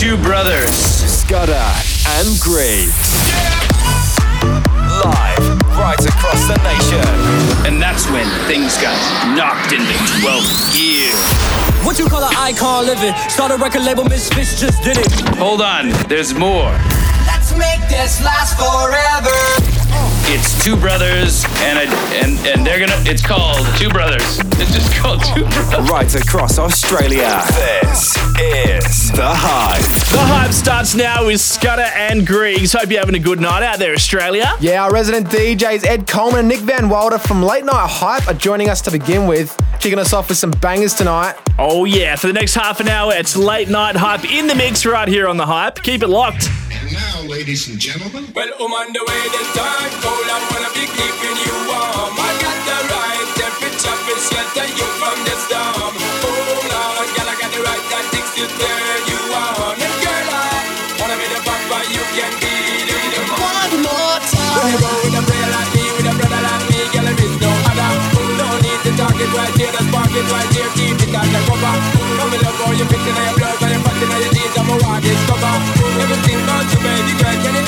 two 0.00 0.16
brothers, 0.16 0.70
Scudder 0.70 1.52
and 1.52 2.40
Greaves. 2.40 3.12
Live 5.04 5.60
right 5.76 6.00
across 6.00 6.48
the 6.48 6.56
nation. 6.64 7.04
And 7.66 7.82
that's 7.82 8.08
when 8.08 8.26
things 8.48 8.80
got 8.80 8.96
knocked 9.36 9.72
into 9.72 9.92
12th 10.22 10.72
gear. 10.72 11.12
What 11.84 11.98
you 11.98 12.06
call 12.06 12.24
an 12.24 12.34
icon 12.34 12.86
living? 12.86 13.14
Start 13.28 13.52
a 13.52 13.58
record 13.58 13.82
label, 13.82 14.04
Misfits 14.04 14.58
just 14.58 14.82
did 14.82 14.96
it. 14.96 15.12
Hold 15.36 15.60
on, 15.60 15.90
there's 16.08 16.32
more. 16.32 16.72
Let's 17.26 17.52
make 17.52 17.86
this 17.90 18.24
last 18.24 18.56
forever. 18.56 19.79
It's 20.32 20.64
two 20.64 20.76
brothers, 20.76 21.44
and 21.58 21.76
a, 21.76 21.96
and 22.22 22.46
and 22.46 22.64
they're 22.64 22.78
gonna. 22.78 23.02
It's 23.04 23.20
called 23.20 23.66
Two 23.76 23.88
Brothers. 23.88 24.38
It's 24.38 24.72
just 24.72 24.94
called 24.94 25.20
Two 25.24 25.42
Brothers. 25.42 25.90
Right 25.90 26.14
across 26.14 26.56
Australia. 26.56 27.42
This 27.82 28.16
is 28.38 29.10
the 29.10 29.26
hype. 29.26 29.82
The 29.82 30.18
hype 30.18 30.52
starts 30.52 30.94
now 30.94 31.26
with 31.26 31.40
Scudder 31.40 31.82
and 31.96 32.24
Griggs. 32.24 32.72
Hope 32.72 32.90
you're 32.90 33.00
having 33.00 33.16
a 33.16 33.18
good 33.18 33.40
night 33.40 33.64
out 33.64 33.80
there, 33.80 33.92
Australia. 33.92 34.54
Yeah, 34.60 34.84
our 34.84 34.92
resident 34.92 35.26
DJs 35.26 35.84
Ed 35.84 36.06
Coleman 36.06 36.40
and 36.40 36.48
Nick 36.48 36.60
Van 36.60 36.88
Wilder 36.88 37.18
from 37.18 37.42
Late 37.42 37.64
Night 37.64 37.88
Hype 37.90 38.28
are 38.28 38.34
joining 38.34 38.68
us 38.68 38.80
to 38.82 38.92
begin 38.92 39.26
with, 39.26 39.56
kicking 39.80 39.98
us 39.98 40.12
off 40.12 40.28
with 40.28 40.38
some 40.38 40.50
bangers 40.50 40.94
tonight. 40.94 41.34
Oh 41.58 41.84
yeah, 41.84 42.16
for 42.16 42.26
the 42.26 42.32
next 42.32 42.54
half 42.54 42.80
an 42.80 42.88
hour, 42.88 43.12
it's 43.14 43.36
late 43.36 43.68
night 43.68 43.96
hype 43.96 44.30
in 44.30 44.46
the 44.46 44.54
mix 44.54 44.84
right 44.84 45.08
here 45.08 45.26
on 45.26 45.36
the 45.36 45.46
hype. 45.46 45.82
Keep 45.82 46.02
it 46.02 46.08
locked. 46.08 46.48
And 46.70 46.92
now, 46.92 47.22
ladies 47.22 47.68
and 47.68 47.78
gentlemen, 47.78 48.26
Well, 48.34 48.48
I'm 48.60 48.72
on 48.72 48.92
the 48.92 49.00
way 49.00 49.22
this 49.32 49.56
time. 49.56 49.90
Cold, 50.02 50.26
I'm 50.30 50.48
gonna 50.52 50.72
be 50.74 50.86
keeping 50.86 51.36
you 51.46 51.59
the 70.12 70.22
spark 70.22 70.26
it 70.26 70.32
right 70.32 70.50
here, 70.54 70.70
keep 70.74 71.08
it 71.08 71.14
undercover. 71.14 71.74
Come 72.18 72.34
in 72.34 72.40
love 72.42 72.58
how 72.58 72.72
you 72.72 72.84
fit 72.84 73.00
in 73.00 73.14
your 73.14 73.34
blood, 73.38 73.62
and 73.62 73.70
your 73.70 73.82
fat 73.82 74.02
in 74.02 74.10
your 74.10 74.32
jeans, 74.34 74.56
I'm 74.58 74.70
a 74.70 74.76
wild 74.82 75.02
discover. 75.02 75.54
Everything 76.02 76.40
about 76.42 76.66
you, 76.70 76.78
baby 76.82 77.12
girl, 77.20 77.36
can 77.42 77.54
you 77.54 77.59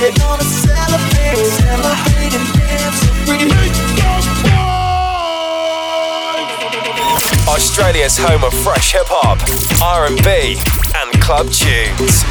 We're 0.00 0.12
gonna 0.12 0.42
celebrate, 0.42 1.36
celebrate 1.60 2.32
and 2.32 2.48
dance 2.56 3.04
free. 3.28 3.50
Australia's 7.46 8.16
home 8.16 8.42
of 8.42 8.54
fresh 8.64 8.92
hip 8.92 9.04
hop, 9.08 9.36
R&B, 9.82 10.56
and 10.96 11.20
club 11.20 11.50
tunes. 11.50 12.24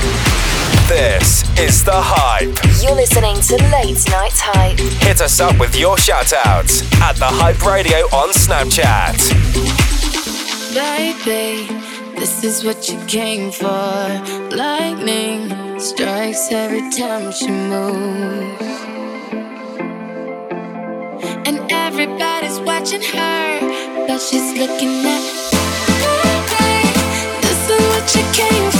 This 0.89 1.43
is 1.59 1.83
the 1.83 1.93
hype. 1.93 2.57
You're 2.81 2.95
listening 2.95 3.35
to 3.35 3.55
Late 3.69 4.03
Night 4.09 4.33
Hype. 4.33 4.79
Hit 5.03 5.21
us 5.21 5.39
up 5.39 5.59
with 5.59 5.77
your 5.77 5.95
shout 5.95 6.33
outs 6.33 6.81
at 7.03 7.17
the 7.17 7.27
Hype 7.27 7.63
Radio 7.63 7.99
on 8.07 8.29
Snapchat. 8.29 9.29
Baby, 10.73 11.67
this 12.19 12.43
is 12.43 12.63
what 12.63 12.89
you 12.89 12.97
came 13.05 13.51
for. 13.51 13.67
Lightning 14.57 15.38
strikes 15.89 16.51
every 16.51 16.87
time 16.91 17.31
she 17.31 17.49
moves. 17.49 18.61
And 21.47 21.57
everybody's 21.71 22.59
watching 22.59 23.01
her, 23.01 24.05
but 24.07 24.19
she's 24.19 24.53
looking 24.59 24.93
at 25.15 25.23
Baby, 26.51 26.93
this 27.41 27.69
is 27.73 27.81
what 27.91 28.15
you 28.15 28.23
came 28.33 28.71
for. 28.71 28.78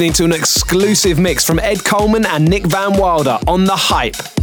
listening 0.00 0.14
to 0.14 0.24
an 0.24 0.40
exclusive 0.40 1.18
mix 1.18 1.44
from 1.44 1.58
Ed 1.58 1.84
Coleman 1.84 2.24
and 2.24 2.48
Nick 2.48 2.64
Van 2.64 2.96
Wilder 2.96 3.38
on 3.46 3.66
The 3.66 3.76
Hype. 3.76 4.39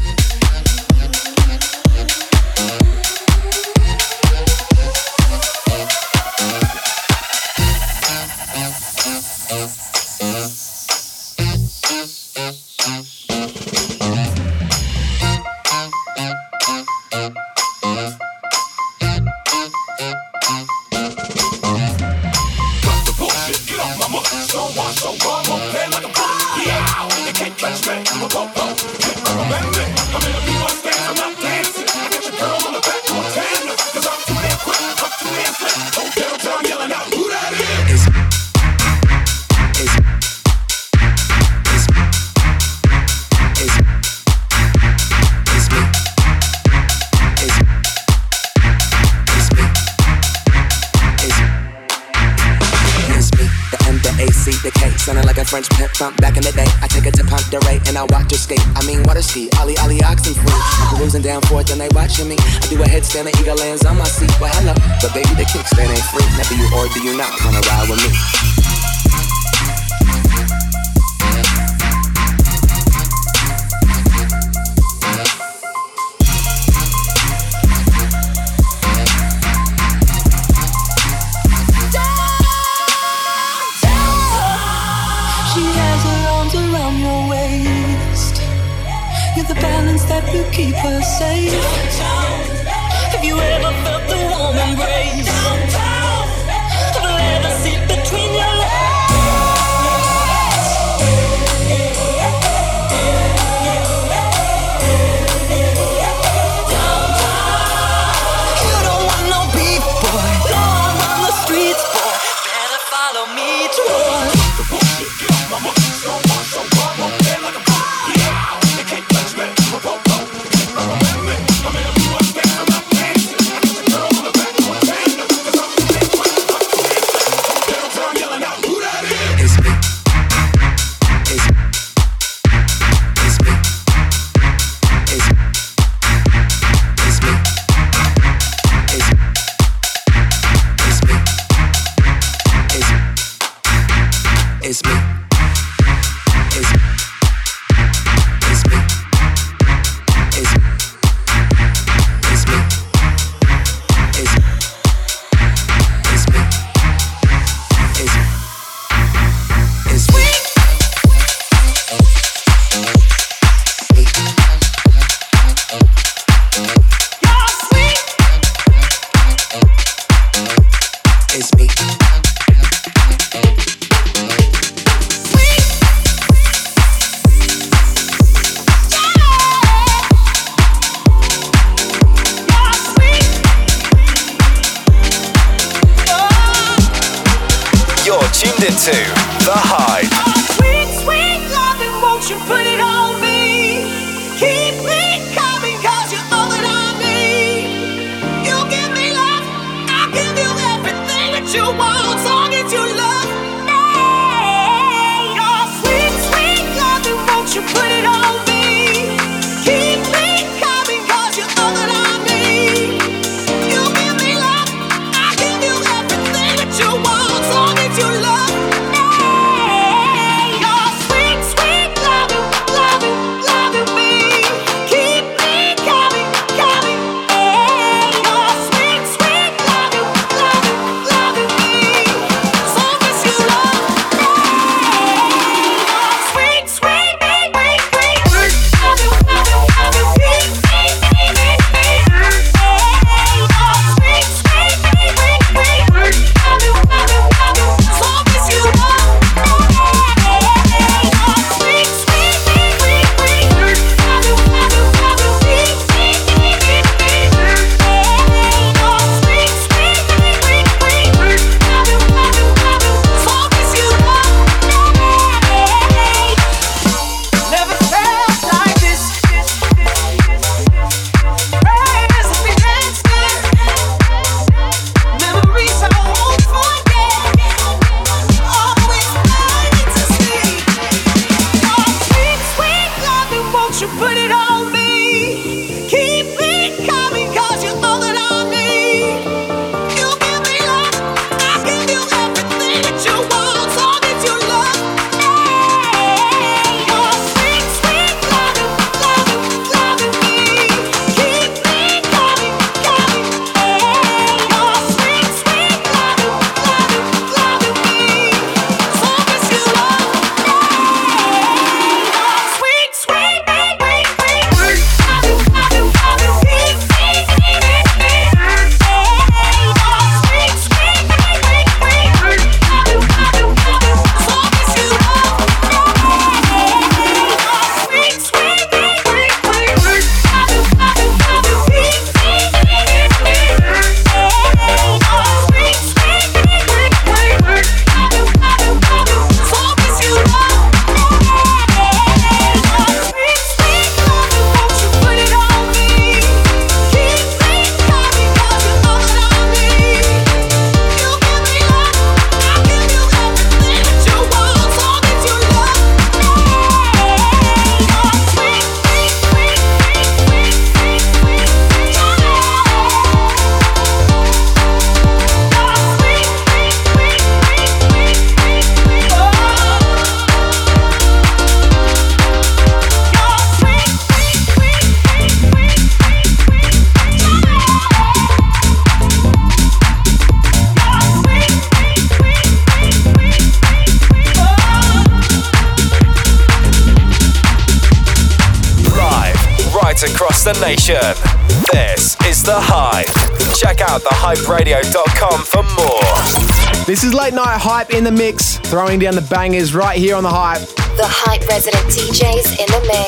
This 396.88 397.04
is 397.04 397.14
Late 397.14 397.34
Night 397.34 397.60
Hype 397.60 397.90
in 397.90 398.06
the 398.06 398.14
mix, 398.14 398.60
throwing 398.60 398.98
down 398.98 399.16
the 399.16 399.28
bangers 399.30 399.76
right 399.76 399.98
here 399.98 400.16
on 400.16 400.24
The 400.24 400.30
Hype. 400.30 400.62
The 400.96 401.04
Hype 401.04 401.46
resident 401.50 401.84
DJs 401.88 402.62
in 402.62 402.68
the 402.72 402.80
mix. 402.88 403.07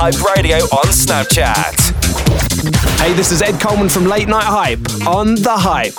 Hype 0.00 0.36
Radio 0.36 0.58
on 0.58 0.86
Snapchat. 0.92 1.74
Hey, 3.00 3.14
this 3.14 3.32
is 3.32 3.42
Ed 3.42 3.60
Coleman 3.60 3.88
from 3.88 4.06
Late 4.06 4.28
Night 4.28 4.44
Hype 4.44 4.78
on 5.08 5.34
The 5.34 5.56
Hype. 5.56 5.98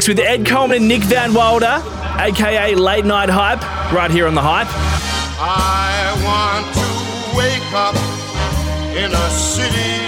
mix 0.00 0.08
with 0.08 0.18
Ed 0.18 0.46
Coleman 0.46 0.78
and 0.78 0.88
Nick 0.88 1.02
Van 1.02 1.34
Wilder, 1.34 1.82
aka 2.18 2.74
Late 2.74 3.04
Night 3.04 3.28
Hype, 3.28 3.60
right 3.92 4.10
here 4.10 4.26
on 4.26 4.34
The 4.34 4.40
Hype. 4.40 4.66
I 5.38 5.92
want 6.24 6.64
to 6.80 7.36
wake 7.36 7.70
up 7.74 7.96
in 8.96 9.12
a 9.12 9.30
city 9.30 10.00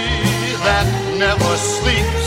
that 0.65 0.85
never 1.19 1.57
sleeps 1.57 2.22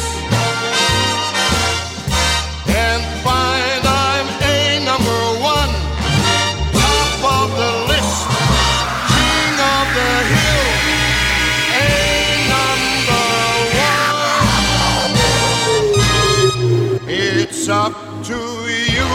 it's 17.69 17.75
up 17.75 17.93
to 18.23 18.33
you. 18.33 19.09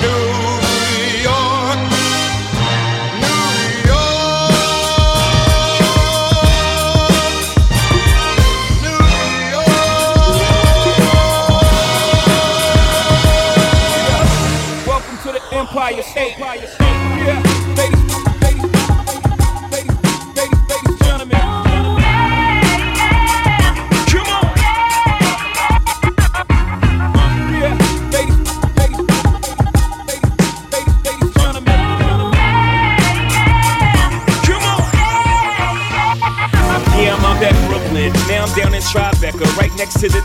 New 0.00 0.22
York, 1.22 1.80
New 3.20 3.44
York, 3.92 4.56
New 8.80 9.00
York. 9.52 9.76
Welcome 14.86 15.18
to 15.18 15.30
the 15.32 15.42
Empire 15.52 16.02
State. 16.02 16.38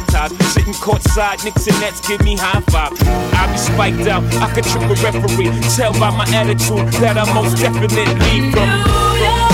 top. 0.00 0.30
Sitting 0.54 0.74
courtside, 0.74 1.44
Knicks 1.44 1.66
and 1.66 1.80
Nets 1.80 2.06
give 2.06 2.22
me 2.22 2.36
high 2.36 2.60
five. 2.72 2.92
I 3.34 3.50
be 3.50 3.58
spiked 3.58 4.08
out, 4.08 4.22
I 4.36 4.52
could 4.54 4.64
trip 4.64 4.84
a 4.84 4.94
referee. 5.02 5.50
Tell 5.76 5.92
by 5.92 6.10
my 6.10 6.26
attitude 6.34 6.88
that 7.00 7.16
I 7.16 7.24
most 7.34 7.58
definitely 7.58 8.50
from. 8.52 8.68
Hey. 9.18 9.53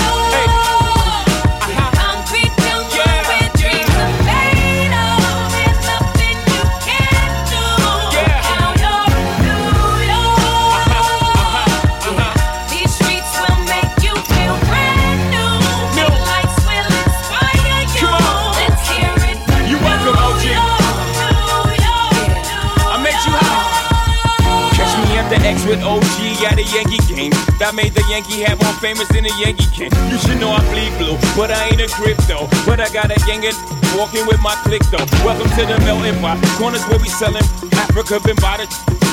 the 25.31 25.47
X 25.47 25.65
with 25.65 25.81
OG 25.81 26.43
at 26.43 26.59
a 26.59 26.65
Yankee 26.75 26.99
game. 27.07 27.31
That 27.63 27.71
made 27.73 27.95
the 27.95 28.03
Yankee 28.11 28.43
hat 28.43 28.59
more 28.59 28.75
famous 28.83 29.07
than 29.07 29.23
a 29.23 29.33
Yankee 29.39 29.71
can. 29.71 29.87
You 30.11 30.19
should 30.19 30.43
know 30.43 30.51
I 30.51 30.59
bleed 30.75 30.91
blue, 30.99 31.15
but 31.39 31.47
I 31.47 31.71
ain't 31.71 31.79
a 31.79 31.87
crypto. 31.87 32.51
But 32.67 32.83
I 32.83 32.91
got 32.91 33.07
a 33.07 33.17
Yankee 33.23 33.55
walking 33.95 34.27
with 34.27 34.43
my 34.43 34.55
click 34.67 34.83
though. 34.91 35.07
Welcome 35.23 35.47
to 35.55 35.63
the 35.63 35.79
melting 35.87 36.19
pot. 36.19 36.35
Corners 36.59 36.83
where 36.91 36.99
we 36.99 37.07
selling 37.07 37.47
Africa 37.79 38.19
been 38.19 38.35
by 38.43 38.59
the 38.59 39.00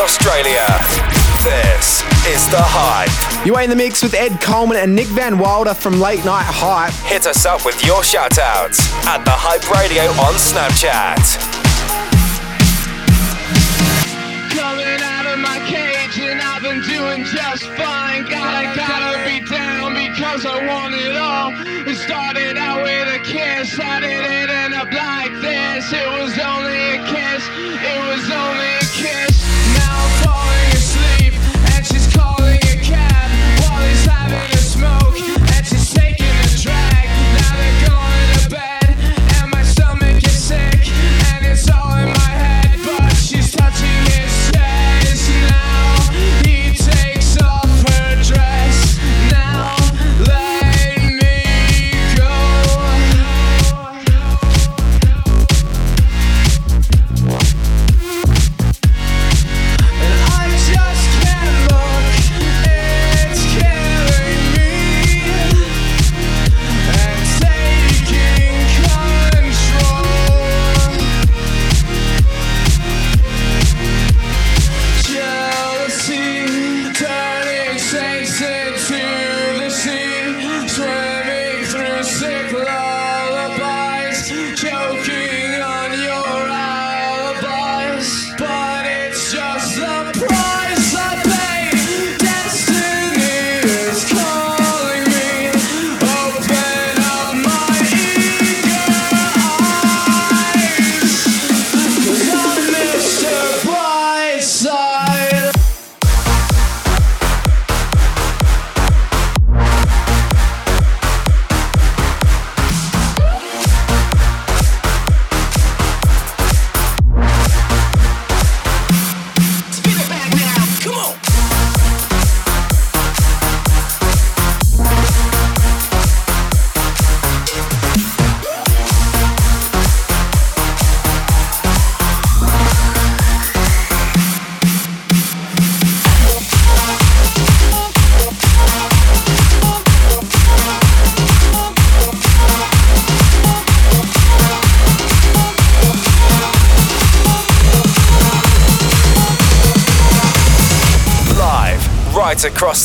Australia. 0.00 0.64
This 1.44 2.00
is 2.24 2.48
The 2.48 2.56
Hype. 2.60 3.12
You 3.46 3.54
are 3.56 3.62
in 3.62 3.68
the 3.68 3.76
mix 3.76 4.02
with 4.02 4.14
Ed 4.14 4.40
Coleman 4.40 4.78
and 4.78 4.96
Nick 4.96 5.08
Van 5.08 5.38
Wilder 5.38 5.74
from 5.74 6.00
Late 6.00 6.24
Night 6.24 6.48
Hype. 6.48 6.94
Hit 7.04 7.26
us 7.26 7.44
up 7.44 7.66
with 7.66 7.84
your 7.84 8.02
shout 8.02 8.38
outs 8.38 8.80
at 9.04 9.24
The 9.24 9.36
Hype 9.36 9.64
Radio 9.68 10.08
on 10.24 10.32
Snapchat. 10.40 11.20
Coming 14.56 15.00
out 15.04 15.26
of 15.28 15.38
my 15.38 15.60
cage 15.68 16.16
and 16.20 16.40
I've 16.40 16.62
been 16.62 16.80
doing 16.88 17.24
just 17.24 17.68
fine. 17.76 18.24
Gotta, 18.24 18.72
gotta 18.72 19.20
be 19.28 19.44
down 19.44 19.92
because 19.92 20.46
I 20.46 20.64
want 20.64 20.94
it 20.94 21.16
all. 21.16 21.52
It 21.88 21.96
started 21.96 22.56
out 22.56 22.82
with 22.82 23.08
a 23.08 23.20
kiss. 23.20 23.76
How 23.76 24.00
did 24.00 24.24
it 24.24 24.48
end 24.48 24.72
up 24.72 24.92
like 24.92 25.32
this? 25.44 25.92
It 25.92 26.08
was 26.20 26.38
only 26.38 26.69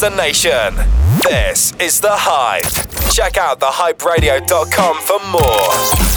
nation. 0.10 0.76
This 1.24 1.74
is 1.80 2.00
The 2.00 2.12
Hype. 2.12 2.64
Check 3.12 3.38
out 3.38 3.60
thehyperadio.com 3.60 5.02
for 5.02 5.20
more. 5.32 6.15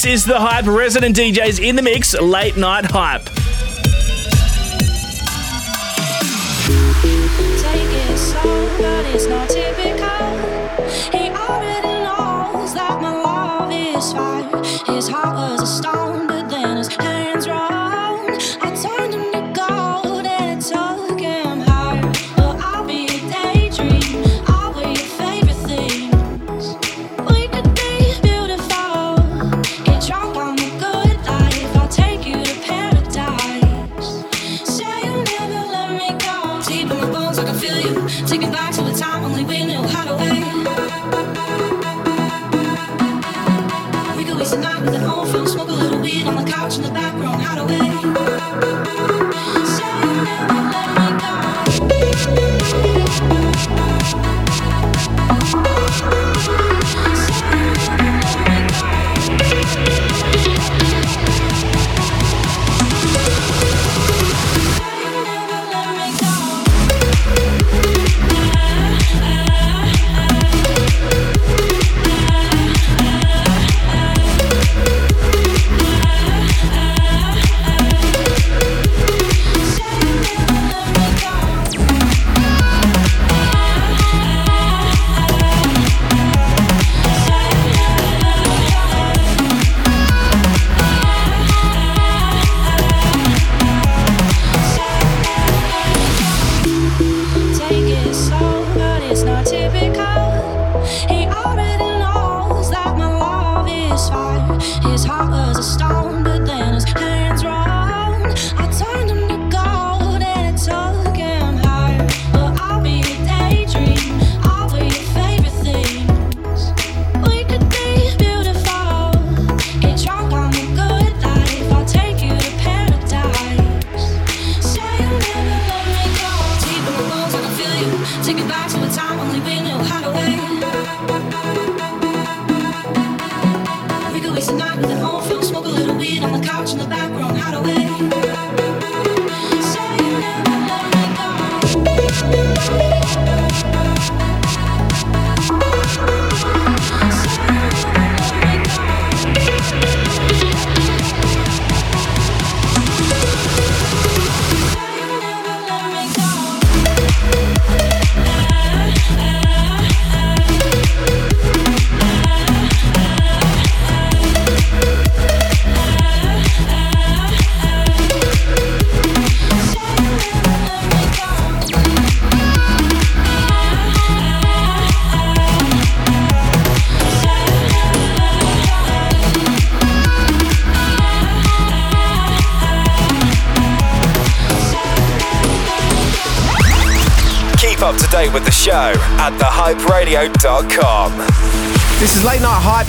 This 0.00 0.20
is 0.20 0.24
the 0.24 0.40
hype. 0.40 0.64
Resident 0.64 1.14
DJs 1.14 1.62
in 1.62 1.76
the 1.76 1.82
mix. 1.82 2.18
Late 2.18 2.56
night 2.56 2.86
hype. 2.86 3.39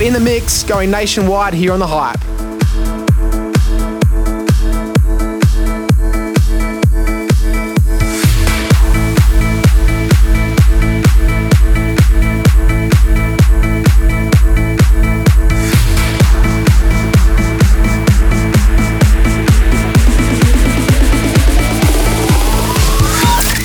In 0.01 0.13
the 0.13 0.19
mix, 0.19 0.63
going 0.63 0.89
nationwide 0.89 1.53
here 1.53 1.71
on 1.73 1.79
The 1.79 1.85
Hype. 1.85 2.19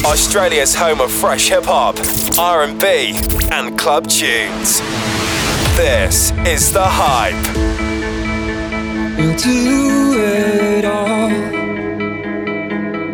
Australia's 0.04 0.74
home 0.74 1.00
of 1.00 1.10
fresh 1.10 1.48
hip 1.48 1.64
hop, 1.64 1.96
R&B, 2.38 3.14
and 3.50 3.78
club 3.78 4.06
tunes. 4.06 4.82
This 5.76 6.32
is 6.46 6.72
The 6.72 6.86
Hype. 6.86 7.34
We'll 9.18 9.36
do 9.36 10.14
it 10.18 10.84
all, 10.86 11.30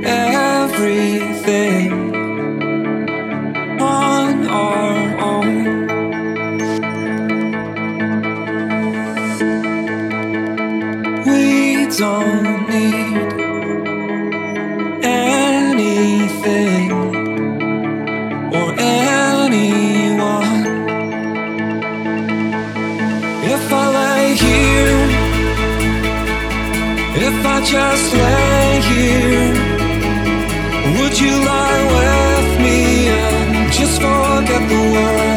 everything 0.07 1.92
just 27.65 28.13
lay 28.13 28.81
here, 28.91 29.55
would 30.99 31.19
you 31.19 31.33
lie 31.51 31.83
with 31.97 32.61
me 32.61 33.09
and 33.09 33.73
just 33.73 34.01
forget 34.01 34.69
the 34.69 34.83
world? 34.95 35.32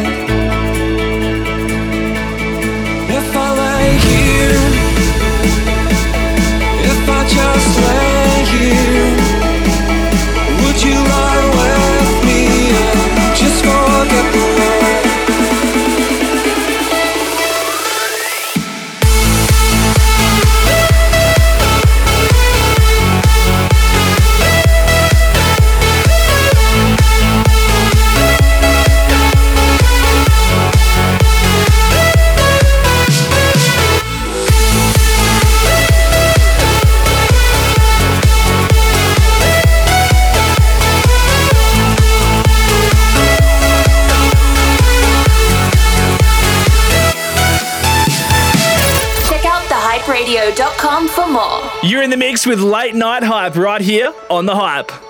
With 52.46 52.60
Late 52.60 52.94
Night 52.94 53.24
Hype 53.24 53.56
right 53.56 53.80
here 53.80 54.12
on 54.30 54.46
The 54.46 54.54
Hype. 54.54 55.05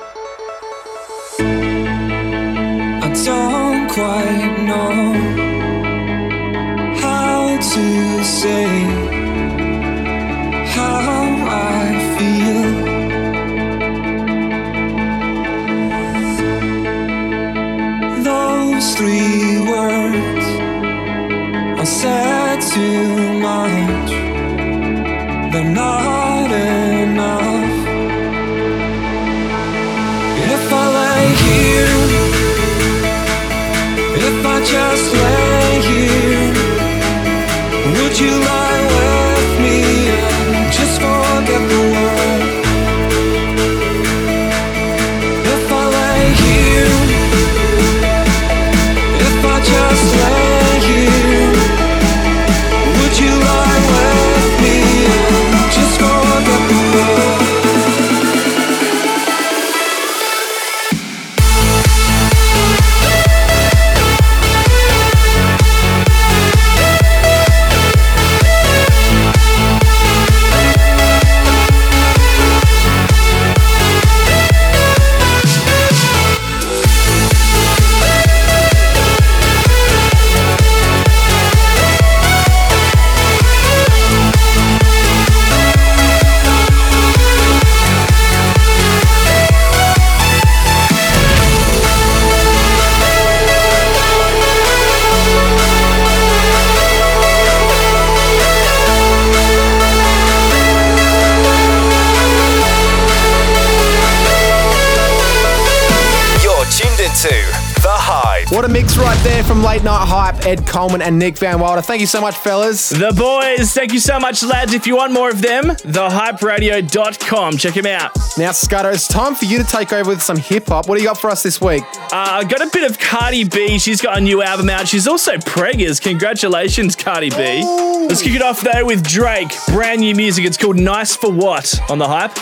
And 111.07 111.21
Nick 111.21 111.39
Van 111.39 111.61
Wilder. 111.61 111.83
Thank 111.83 112.01
you 112.01 112.07
so 112.09 112.21
much, 112.21 112.37
fellas. 112.37 112.89
The 112.89 113.13
boys, 113.13 113.73
thank 113.73 113.93
you 113.93 114.01
so 114.01 114.19
much, 114.19 114.43
lads. 114.43 114.75
If 114.75 114.89
you 114.89 114.97
want 114.97 115.13
more 115.13 115.31
of 115.31 115.41
them, 115.41 115.67
thehyperadio.com. 115.67 117.57
Check 117.59 117.75
them 117.75 117.87
out. 117.87 118.11
Now, 118.37 118.51
Scudder, 118.51 118.91
it's 118.91 119.07
time 119.07 119.37
for 119.37 119.45
you 119.45 119.59
to 119.59 119.65
take 119.65 119.93
over 119.93 120.11
with 120.11 120.21
some 120.21 120.37
hip 120.37 120.67
hop. 120.67 120.89
What 120.89 120.97
do 120.97 121.03
you 121.03 121.09
got 121.09 121.19
for 121.19 121.31
us 121.31 121.45
this 121.45 121.61
week? 121.61 121.85
Uh, 122.13 122.41
I 122.41 122.45
got 122.45 122.61
a 122.61 122.69
bit 122.73 122.91
of 122.91 122.99
Cardi 122.99 123.45
B. 123.45 123.79
She's 123.79 124.03
got 124.03 124.19
a 124.19 124.21
new 124.21 124.43
album 124.43 124.69
out. 124.69 124.89
She's 124.89 125.07
also 125.07 125.37
preggers. 125.37 126.03
Congratulations, 126.03 126.97
Cardi 126.97 127.31
B. 127.31 127.63
Let's 128.09 128.23
kick 128.23 128.35
it 128.35 128.43
off 128.43 128.61
though 128.61 128.85
with 128.85 129.07
Drake. 129.07 129.53
Brand 129.69 130.01
new 130.01 130.15
music. 130.15 130.45
It's 130.45 130.57
called 130.57 130.77
Nice 130.77 131.15
for 131.15 131.31
What 131.31 131.79
on 131.89 131.99
the 131.99 132.09
hype. 132.09 132.37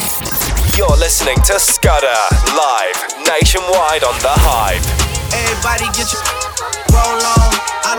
You're 0.79 0.88
listening 0.96 1.37
to 1.37 1.61
Scudder 1.61 2.07
live 2.57 2.96
nationwide 3.27 4.05
on 4.05 4.18
The 4.20 4.33
Hype. 4.33 4.83
Everybody 5.35 5.85
get 5.96 6.11
your 6.12 6.22
roll 6.90 7.22
on. 7.22 7.54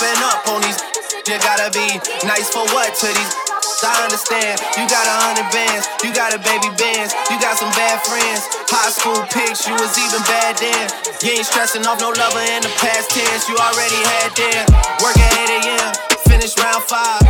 Piping 0.00 0.22
up 0.24 0.48
on 0.48 0.60
these. 0.62 0.80
You 1.28 1.36
gotta 1.44 1.68
be 1.76 2.00
nice 2.24 2.48
for 2.48 2.64
what 2.72 2.88
to 3.04 3.06
these. 3.06 3.34
I 3.80 4.04
understand. 4.04 4.60
You 4.76 4.84
got 4.88 5.04
a 5.04 5.16
hundred 5.24 5.48
bands, 5.52 5.88
you 6.04 6.12
got 6.12 6.36
a 6.36 6.40
baby 6.40 6.68
bands, 6.76 7.16
you 7.32 7.36
got 7.40 7.56
some 7.56 7.72
bad 7.72 8.00
friends. 8.04 8.44
High 8.68 8.92
school 8.92 9.20
pics, 9.32 9.64
you 9.68 9.72
was 9.76 9.96
even 9.96 10.20
bad 10.28 10.56
then. 10.60 10.84
You 11.24 11.40
ain't 11.40 11.48
stressing 11.48 11.84
off 11.88 12.00
no 12.00 12.12
lover 12.12 12.44
in 12.44 12.60
the 12.60 12.72
past 12.80 13.12
tense. 13.12 13.48
You 13.48 13.56
already 13.56 14.00
had 14.16 14.32
them. 14.36 14.64
Work 15.00 15.16
at 15.16 15.32
8 15.32 15.64
a.m., 15.64 15.92
finish 16.28 16.56
round 16.60 16.84
five. 16.84 17.24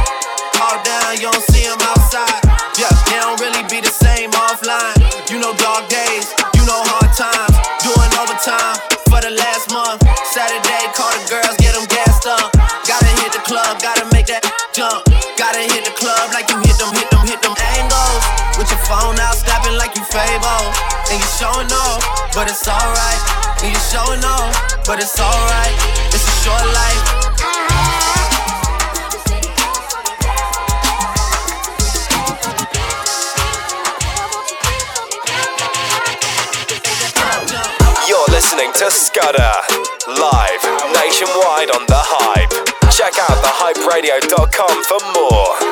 All 0.58 0.78
down, 0.82 1.22
you 1.22 1.30
don't 1.30 1.46
see 1.54 1.66
them 1.66 1.78
outside. 1.94 2.42
Yeah, 2.78 2.90
they 3.06 3.18
don't 3.18 3.38
really 3.38 3.62
be 3.70 3.78
the 3.82 3.94
same 3.94 4.30
offline. 4.34 4.98
You 5.30 5.38
know 5.38 5.54
dog 5.54 5.86
days, 5.86 6.34
you 6.58 6.62
know 6.66 6.82
hard 6.86 7.10
times. 7.14 7.54
Doing 7.82 8.10
overtime 8.18 8.78
for 9.10 9.20
the 9.22 9.34
last 9.34 9.70
month. 9.70 10.02
Saturday, 10.34 10.82
call 10.94 11.10
the 11.14 11.22
girls, 11.30 11.59
club, 13.50 13.82
gotta 13.82 14.06
make 14.14 14.30
that 14.30 14.46
jump. 14.70 15.02
Gotta 15.34 15.58
hit 15.58 15.82
the 15.82 15.90
club 15.98 16.30
like 16.30 16.46
you 16.46 16.58
hit 16.62 16.78
them, 16.78 16.94
hit 16.94 17.10
them, 17.10 17.26
hit 17.26 17.42
them 17.42 17.58
angles. 17.74 18.22
With 18.54 18.70
your 18.70 18.78
phone 18.86 19.18
out, 19.18 19.34
like 19.74 19.98
you 19.98 20.06
Fabo. 20.06 20.70
And 21.10 21.18
you 21.18 21.30
showing 21.34 21.66
off, 21.74 21.98
but 22.30 22.46
it's 22.46 22.62
alright. 22.70 23.22
And 23.66 23.74
you 23.74 23.82
showing 23.90 24.22
off, 24.22 24.54
but 24.86 25.02
it's 25.02 25.18
alright. 25.18 25.74
It's 26.14 26.22
a 26.22 26.36
short 26.46 26.62
life. 26.62 27.02
You're 38.06 38.30
listening 38.30 38.70
to 38.78 38.86
Scudder 38.94 39.54
live 40.06 40.62
nationwide 40.94 41.74
on 41.74 41.82
the 41.90 41.98
Hype. 41.98 42.69
Check 42.92 43.18
out 43.18 43.42
thehyperadio.com 43.42 44.84
for 44.84 45.00
more. 45.14 45.70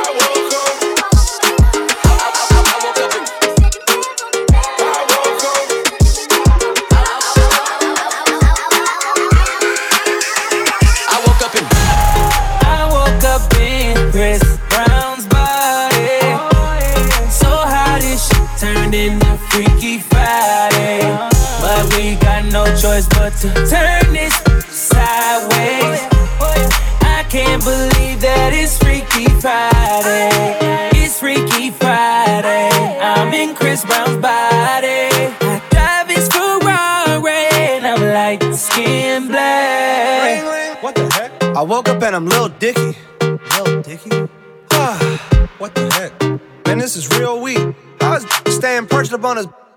Freaky 19.58 19.98
Friday. 19.98 21.00
But 21.60 21.96
we 21.96 22.14
got 22.16 22.44
no 22.52 22.64
choice 22.76 23.08
but 23.08 23.32
to 23.40 23.48
turn 23.66 24.12
this 24.12 24.27
Friday. 29.40 30.90
It's 30.94 31.20
Freaky 31.20 31.70
Friday. 31.70 32.70
I'm 33.00 33.32
in 33.32 33.54
Chris 33.54 33.84
Brown's 33.84 34.16
body. 34.16 35.10
I 35.40 35.62
drive 35.70 36.08
his 36.08 36.28
Ferrari 36.28 37.46
and 37.76 37.86
I'm 37.86 38.02
like 38.12 38.42
skin 38.54 39.28
black. 39.28 40.82
What 40.82 40.96
the 40.96 41.08
heck? 41.10 41.42
I 41.42 41.62
woke 41.62 41.88
up 41.88 42.02
and 42.02 42.16
I'm 42.16 42.26
Lil 42.26 42.48
Dicky. 42.48 42.96
Lil 43.20 43.82
Dicky? 43.82 44.28
Ah, 44.72 45.48
what 45.58 45.74
the 45.74 45.88
heck? 45.92 46.20
Man, 46.66 46.78
this 46.78 46.96
is 46.96 47.08
real 47.16 47.40
weak. 47.40 47.76
I 48.00 48.10
was 48.10 48.54
staying 48.54 48.86
perched 48.86 49.12
up 49.12 49.24
on 49.24 49.36
his 49.36 49.46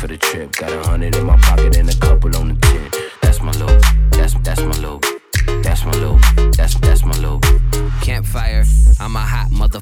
for 0.00 0.06
the 0.06 0.16
trip. 0.16 0.52
Got 0.52 0.72
a 0.72 0.88
hundred 0.88 1.14
in 1.14 1.26
my 1.26 1.36
pocket 1.36 1.76
and 1.76 1.88
a 1.90 1.96
couple 1.96 2.34
on 2.36 2.48
the 2.48 2.54
tin. 2.66 3.02
That's 3.20 3.40
my 3.42 3.52
look. 3.52 3.82
That's 4.12 4.34
that's 4.42 4.62
my 4.62 4.76
look. 4.78 5.04
That's 5.62 5.84
my 5.84 5.92
look. 5.92 6.20
That's 6.56 6.74
that's 6.80 7.04
my 7.04 7.16
look. 7.18 7.42
Campfire, 8.00 8.64
I'm 8.98 9.14
a 9.14 9.20
hot 9.20 9.50
mother. 9.50 9.80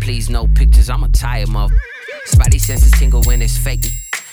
Please 0.00 0.30
no 0.30 0.46
pictures, 0.46 0.88
I'm 0.88 1.02
a 1.02 1.08
tired 1.08 1.48
mother. 1.48 1.74
Spidey 2.28 2.60
senses 2.60 2.92
tingle 2.92 3.22
when 3.22 3.42
it's 3.42 3.58
fake. 3.58 3.84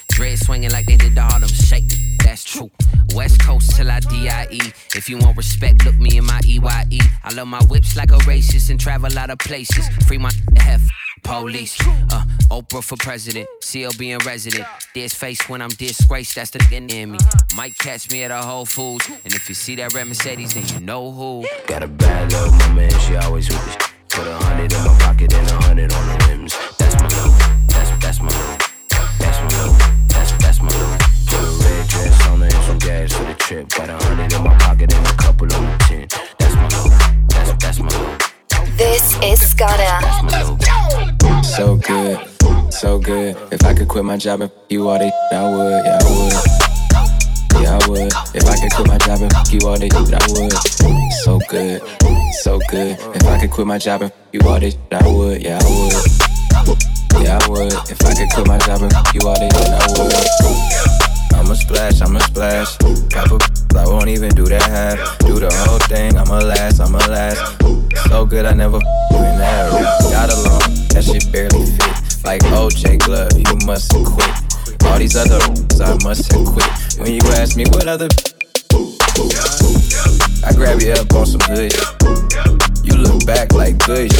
Dread 0.10 0.38
swinging 0.38 0.72
like 0.72 0.86
they 0.86 0.98
did 0.98 1.16
the 1.16 1.22
Harlem 1.22 1.50
Shake. 1.50 1.92
That's 2.24 2.44
true. 2.44 2.70
West 3.16 3.40
Coast 3.42 3.76
till 3.76 3.90
I 3.90 4.00
DIE. 4.00 4.72
If 4.96 5.10
you 5.10 5.18
want 5.18 5.36
respect, 5.36 5.84
look 5.86 5.96
me 5.96 6.18
in 6.18 6.26
my 6.26 6.40
EYE. 6.46 7.00
I 7.24 7.34
love 7.34 7.48
my 7.48 7.64
whips 7.64 7.96
like 7.96 8.12
a 8.12 8.20
racist 8.30 8.70
and 8.70 8.80
travel 8.80 9.12
a 9.12 9.14
lot 9.14 9.32
of 9.32 9.40
places. 9.40 9.88
Free 10.06 10.20
my 10.20 10.32
F. 10.58 10.82
Police, 11.28 11.78
uh, 11.82 12.24
Oprah 12.50 12.82
for 12.82 12.96
president, 12.96 13.50
CLB 13.62 14.18
in 14.18 14.26
resident. 14.26 14.66
This 14.96 15.14
face 15.14 15.50
when 15.50 15.62
I'm 15.62 15.70
disgraced, 15.70 16.36
that's 16.36 16.52
the 16.52 16.60
thing 16.60 16.90
in 16.90 17.12
me. 17.12 17.20
Might 17.54 17.78
catch 17.78 18.10
me 18.10 18.24
at 18.24 18.32
a 18.32 18.38
Whole 18.38 18.66
Foods, 18.66 19.10
and 19.10 19.34
if 19.34 19.50
you 19.50 19.56
see 19.56 19.76
that 19.76 19.94
red 19.94 20.08
Mercedes, 20.08 20.54
then 20.54 20.66
you 20.68 20.80
know 20.80 21.12
who. 21.12 21.46
Got 21.68 21.84
a 21.84 21.88
bad 21.88 22.32
little 22.32 22.54
and 22.80 23.02
she 23.02 23.18
always 23.18 23.50
with 23.50 23.62
the 23.62 23.87
quit 43.98 44.06
my 44.06 44.16
job 44.18 44.42
and 44.42 44.52
f- 44.52 44.58
you 44.70 44.88
all 44.88 45.00
day, 45.00 45.12
I 45.32 45.42
would, 45.50 45.84
yeah, 45.84 45.98
I 46.00 46.06
would. 46.06 47.64
Yeah, 47.64 47.80
I 47.82 47.90
would. 47.90 48.14
If 48.36 48.46
I 48.46 48.56
could 48.62 48.72
quit 48.72 48.88
my 48.88 48.98
job 49.00 49.22
and 49.24 49.34
f- 49.34 49.52
you 49.52 49.60
all 49.68 49.76
day, 49.76 49.90
I 49.92 50.28
would. 50.38 50.54
So 51.26 51.40
good, 51.50 51.82
so 52.44 52.60
good. 52.70 52.92
If 53.16 53.26
I 53.26 53.40
could 53.42 53.50
quit 53.50 53.66
my 53.66 53.80
job 53.80 54.04
and 54.04 54.12
f- 54.12 54.18
you 54.34 54.42
all 54.48 54.60
day, 54.60 54.74
I 54.92 55.08
would, 55.08 55.42
yeah, 55.42 55.58
I 55.60 55.66
would. 55.66 57.26
Yeah, 57.26 57.40
I 57.42 57.50
would. 57.50 57.74
If 57.90 58.06
I 58.06 58.14
could 58.14 58.30
quit 58.36 58.46
my 58.48 58.60
job 58.60 58.84
and 58.84 58.94
f- 58.94 59.16
you 59.16 59.22
all 59.28 59.34
day, 59.34 59.50
I 59.50 59.88
would. 59.98 61.40
I'ma 61.40 61.56
splash, 61.56 62.00
I'ma 62.02 62.20
splash. 62.20 62.78
Couple 63.10 63.40
I 63.76 63.86
won't 63.88 64.10
even 64.10 64.30
do 64.36 64.46
that 64.46 64.62
half. 64.62 65.18
Do 65.26 65.40
the 65.40 65.50
whole 65.66 65.80
thing, 65.90 66.16
I'ma 66.20 66.38
last, 66.38 66.80
I'ma 66.82 67.00
last. 67.10 67.42
So 68.10 68.28
good, 68.28 68.46
I 68.46 68.54
never 68.54 68.78
f- 68.78 68.84
you 69.10 69.18
that. 69.18 69.72
Got 70.12 70.30
along, 70.32 70.86
that 70.94 71.04
shit 71.04 71.32
barely 71.32 71.66
fit. 71.66 71.97
Like 72.24 72.42
OJ 72.42 73.00
Glove, 73.00 73.32
you 73.38 73.66
must 73.66 73.94
have 73.94 74.06
quit. 74.06 74.84
All 74.86 74.98
these 75.00 75.16
other 75.16 75.38
I 75.84 75.98
must 76.04 76.32
have 76.32 76.46
quit. 76.46 77.00
When 77.00 77.14
you 77.14 77.22
ask 77.36 77.56
me 77.56 77.66
what 77.70 77.88
other 77.88 78.08
I 80.46 80.54
grab 80.54 80.82
you 80.82 80.92
up 80.92 81.14
on 81.14 81.26
some 81.26 81.42
hood. 81.42 81.74
You 82.84 82.96
look 82.98 83.26
back 83.26 83.54
like 83.54 83.78
good. 83.86 84.12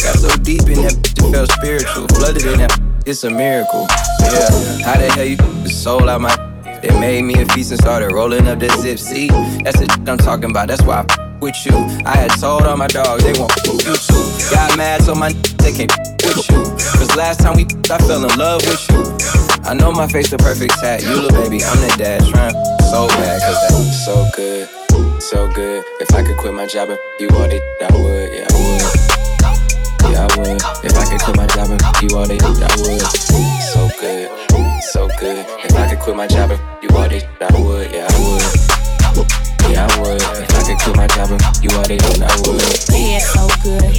Got 0.00 0.18
so 0.18 0.28
deep 0.42 0.62
in 0.68 0.82
that 0.82 0.96
it 1.18 1.32
felt 1.32 1.50
spiritual. 1.52 2.08
Flooded 2.08 2.44
in 2.44 2.58
that 2.58 2.78
it's 3.06 3.24
a 3.24 3.30
miracle. 3.30 3.86
Yeah, 4.20 4.50
how 4.84 4.98
the 4.98 5.10
hell 5.14 5.24
you 5.24 5.36
the 5.36 5.68
soul 5.68 6.08
out 6.08 6.20
my 6.20 6.34
They 6.82 6.98
made 7.00 7.22
me 7.22 7.34
a 7.40 7.46
feast 7.46 7.70
and 7.72 7.80
started 7.80 8.12
rolling 8.12 8.48
up 8.48 8.58
the 8.58 8.68
zip. 8.80 8.98
See, 8.98 9.28
that's 9.62 9.78
the 9.78 10.04
I'm 10.06 10.18
talking 10.18 10.50
about. 10.50 10.68
That's 10.68 10.82
why 10.82 11.04
I 11.08 11.26
with 11.40 11.66
you. 11.66 11.76
I 12.04 12.16
had 12.16 12.30
told 12.40 12.62
all 12.62 12.76
my 12.76 12.86
dogs 12.86 13.22
they 13.22 13.38
want 13.38 13.54
you 13.64 13.94
too. 13.94 14.50
Got 14.50 14.76
mad 14.76 15.02
so 15.02 15.14
my 15.14 15.32
they 15.58 15.72
can't 15.72 15.92
with 16.24 16.50
you. 16.50 16.85
Cause 17.06 17.16
last 17.16 17.40
time 17.40 17.54
we 17.56 17.62
I 17.88 17.98
fell 17.98 18.24
in 18.24 18.38
love 18.38 18.66
with 18.66 18.82
you. 18.90 18.98
I 19.62 19.74
know 19.74 19.92
my 19.92 20.08
face 20.08 20.30
the 20.30 20.38
perfect 20.38 20.74
tat. 20.80 21.02
You 21.02 21.22
look 21.22 21.32
baby, 21.32 21.62
I'm 21.62 21.78
the 21.78 21.94
dad. 21.96 22.26
Trying 22.26 22.50
so 22.90 23.06
bad, 23.06 23.38
cause 23.42 23.60
that's 23.62 24.04
so 24.04 24.26
good. 24.34 24.66
So 25.22 25.46
good. 25.52 25.84
If 26.00 26.12
I 26.14 26.24
could 26.24 26.36
quit 26.36 26.54
my 26.54 26.66
job 26.66 26.90
and 26.90 26.98
you 27.20 27.28
all 27.30 27.46
it, 27.46 27.62
I 27.78 27.94
would, 27.94 28.26
yeah, 28.34 28.46
I 28.50 28.58
would. 28.58 30.10
Yeah, 30.10 30.26
I 30.26 30.30
would. 30.34 30.58
If 30.82 30.96
I 30.98 31.04
could 31.06 31.20
quit 31.22 31.36
my 31.36 31.46
job 31.46 31.70
and 31.70 31.82
you 32.02 32.10
all 32.16 32.26
it, 32.26 32.42
I 32.42 32.74
would. 32.82 33.06
So 33.70 33.86
good. 34.02 34.26
So 34.90 35.06
good. 35.20 35.46
If 35.62 35.76
I 35.76 35.88
could 35.88 36.00
quit 36.00 36.16
my 36.16 36.26
job 36.26 36.50
and 36.50 36.60
you 36.82 36.90
all 36.90 37.06
it, 37.06 37.22
I 37.38 37.54
would, 37.54 37.86
yeah, 37.92 38.10
I 38.10 38.18
would. 38.18 38.66
Yeah, 39.70 39.86
I 39.86 40.00
would. 40.02 40.22
If 40.42 40.50
I 40.58 40.62
could 40.66 40.78
quit 40.82 40.96
my 40.96 41.06
job 41.06 41.30
and 41.30 41.42
you 41.62 41.70
all 41.70 41.86
it, 41.86 42.02
I 42.02 42.34
would. 42.50 42.66
Yeah, 42.90 43.22
so 43.22 43.46
good, 43.62 43.94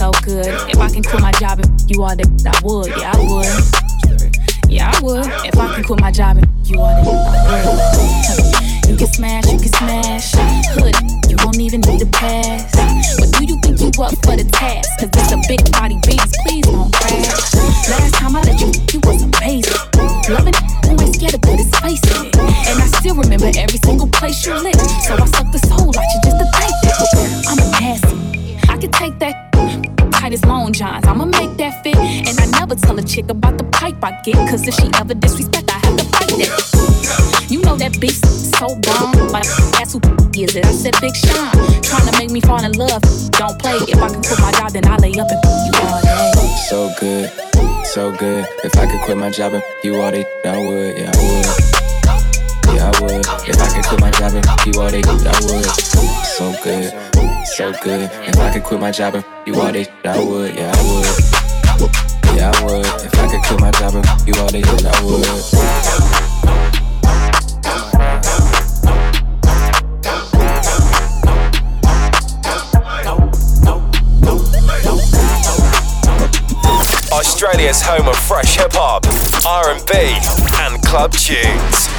so 0.00 0.10
good. 0.24 0.48
If 0.72 0.78
I 0.80 0.88
can 0.88 1.02
quit 1.02 1.20
my 1.20 1.32
job 1.32 1.60
and 1.60 1.68
you 1.84 2.00
all 2.02 2.16
that, 2.16 2.24
I 2.24 2.56
would. 2.64 2.88
Yeah, 2.88 3.12
I 3.12 3.20
would. 3.20 4.72
Yeah, 4.72 4.88
I 4.88 4.98
would. 5.04 5.28
If 5.44 5.60
I 5.60 5.74
can 5.74 5.84
quit 5.84 6.00
my 6.00 6.10
job 6.10 6.38
and 6.38 6.48
you 6.64 6.80
all 6.80 6.88
that, 6.88 7.04
I 7.04 7.60
would. 7.68 8.88
You 8.88 8.96
can 8.96 9.06
smash, 9.12 9.44
you 9.52 9.60
can 9.60 9.68
smash. 9.68 10.32
Hood, 10.72 10.96
you 11.28 11.36
won't 11.44 11.60
even 11.60 11.82
need 11.84 12.00
a 12.00 12.08
pass. 12.16 12.72
But 13.20 13.28
do 13.36 13.44
you 13.44 13.60
think 13.60 13.76
you 13.76 13.92
up 14.00 14.16
for 14.24 14.40
the 14.40 14.48
task? 14.48 14.88
Cause 14.96 15.12
it's 15.12 15.32
a 15.36 15.40
big 15.44 15.60
body 15.68 16.00
beast, 16.08 16.32
please 16.48 16.64
don't 16.64 16.88
crash. 16.96 17.52
Last 17.92 18.14
time 18.16 18.36
I 18.36 18.40
let 18.40 18.56
you, 18.56 18.72
you 18.96 19.04
was 19.04 19.20
amazing. 19.20 19.76
Loving 20.32 20.56
it, 20.56 20.96
ain't 20.96 21.12
scared 21.12 21.36
to 21.36 21.40
put 21.44 21.60
his 21.60 21.68
face 21.76 22.00
in 22.16 22.32
it. 22.32 22.40
And 22.40 22.80
I 22.80 22.88
still 22.96 23.20
remember 23.20 23.52
every 23.52 23.76
single 23.84 24.08
place 24.08 24.48
you 24.48 24.56
lit. 24.56 24.80
So 25.04 25.12
I 25.12 25.28
suck 25.28 25.52
the 25.52 25.60
soul 25.68 25.92
out 25.92 26.08
you 26.08 26.18
just 26.24 26.40
to 26.40 26.48
thank 26.56 26.72
that. 26.88 27.44
I'm 27.52 27.58
a 27.60 27.68
nasty. 27.76 28.29
Can 28.80 28.90
take 28.92 29.18
that 29.18 29.52
tight 30.10 30.32
as 30.32 30.42
long 30.46 30.72
johns. 30.72 31.06
I'ma 31.06 31.26
make 31.26 31.56
that 31.58 31.82
fit. 31.84 31.96
And 31.96 32.40
I 32.40 32.46
never 32.58 32.74
tell 32.74 32.98
a 32.98 33.02
chick 33.02 33.28
about 33.28 33.58
the 33.58 33.64
pipe 33.64 34.02
I 34.02 34.18
get. 34.24 34.36
Cause 34.48 34.66
if 34.66 34.74
she 34.74 34.88
ever 34.94 35.12
disrespect, 35.12 35.70
I 35.70 35.78
have 35.84 35.96
to 35.98 36.04
fight 36.04 36.32
that. 36.40 37.46
You 37.50 37.60
know 37.60 37.76
that 37.76 38.00
beast 38.00 38.24
so 38.56 38.68
bomb. 38.80 39.12
Like, 39.28 39.44
that's 39.76 39.92
who 39.92 40.00
is 40.32 40.56
it? 40.56 40.64
I 40.64 40.72
said 40.72 40.94
Big 41.00 41.14
Sean. 41.14 41.52
Trying 41.82 42.06
to 42.10 42.18
make 42.18 42.30
me 42.30 42.40
fall 42.40 42.64
in 42.64 42.72
love. 42.72 43.02
Don't 43.32 43.58
play. 43.58 43.76
If 43.84 44.00
I 44.00 44.08
can 44.08 44.22
quit 44.22 44.40
my 44.40 44.52
job, 44.52 44.70
then 44.72 44.86
I 44.86 44.96
lay 44.96 45.12
up 45.20 45.28
and 45.28 45.44
you 45.66 45.72
all 45.84 46.00
day. 46.00 46.32
So 46.68 46.88
good, 46.98 47.28
so 47.84 48.16
good. 48.16 48.46
If 48.64 48.76
I 48.76 48.86
could 48.86 49.00
quit 49.02 49.18
my 49.18 49.28
job 49.28 49.52
and 49.52 49.62
you 49.84 50.00
all 50.00 50.14
it, 50.14 50.26
I 50.46 50.56
would, 50.56 50.96
yeah, 50.96 51.12
I 51.12 51.20
would. 51.20 51.80
Yeah, 52.72 52.88
I 52.88 53.00
would. 53.02 53.26
If 53.44 53.60
I 53.60 53.68
could 53.76 53.84
quit 53.84 54.00
my 54.00 54.10
job 54.12 54.32
and 54.32 54.46
you 54.64 54.80
all 54.80 54.88
it, 54.88 55.04
I 55.04 55.36
would. 55.44 55.68
So 56.24 56.54
good, 56.64 56.94
so 57.56 57.72
good. 57.82 58.02
If 58.02 58.38
I 58.38 58.52
could 58.52 58.62
quit 58.62 58.80
my 58.80 58.90
job 58.92 59.14
and 59.16 59.24
you 59.44 59.60
all 59.60 59.74
it, 59.74 59.90
I 60.04 60.22
would, 60.22 60.54
yeah, 60.54 60.72
I 60.72 60.82
would. 60.82 61.06
Yeah, 62.36 62.52
I 62.54 62.64
would. 62.64 62.86
If 62.86 63.18
I 63.18 63.28
could 63.28 63.42
quit 63.42 63.60
my 63.60 63.70
job 63.72 63.94
and 63.96 64.06
you 64.26 64.34
all 64.40 64.48
I 64.54 65.04
would. 65.04 65.26
Australia's 77.12 77.82
home 77.82 78.08
of 78.08 78.16
fresh 78.16 78.56
hip 78.56 78.72
hop, 78.74 79.04
R&B, 79.44 79.92
and 80.62 80.80
club 80.84 81.12
tunes. 81.12 81.89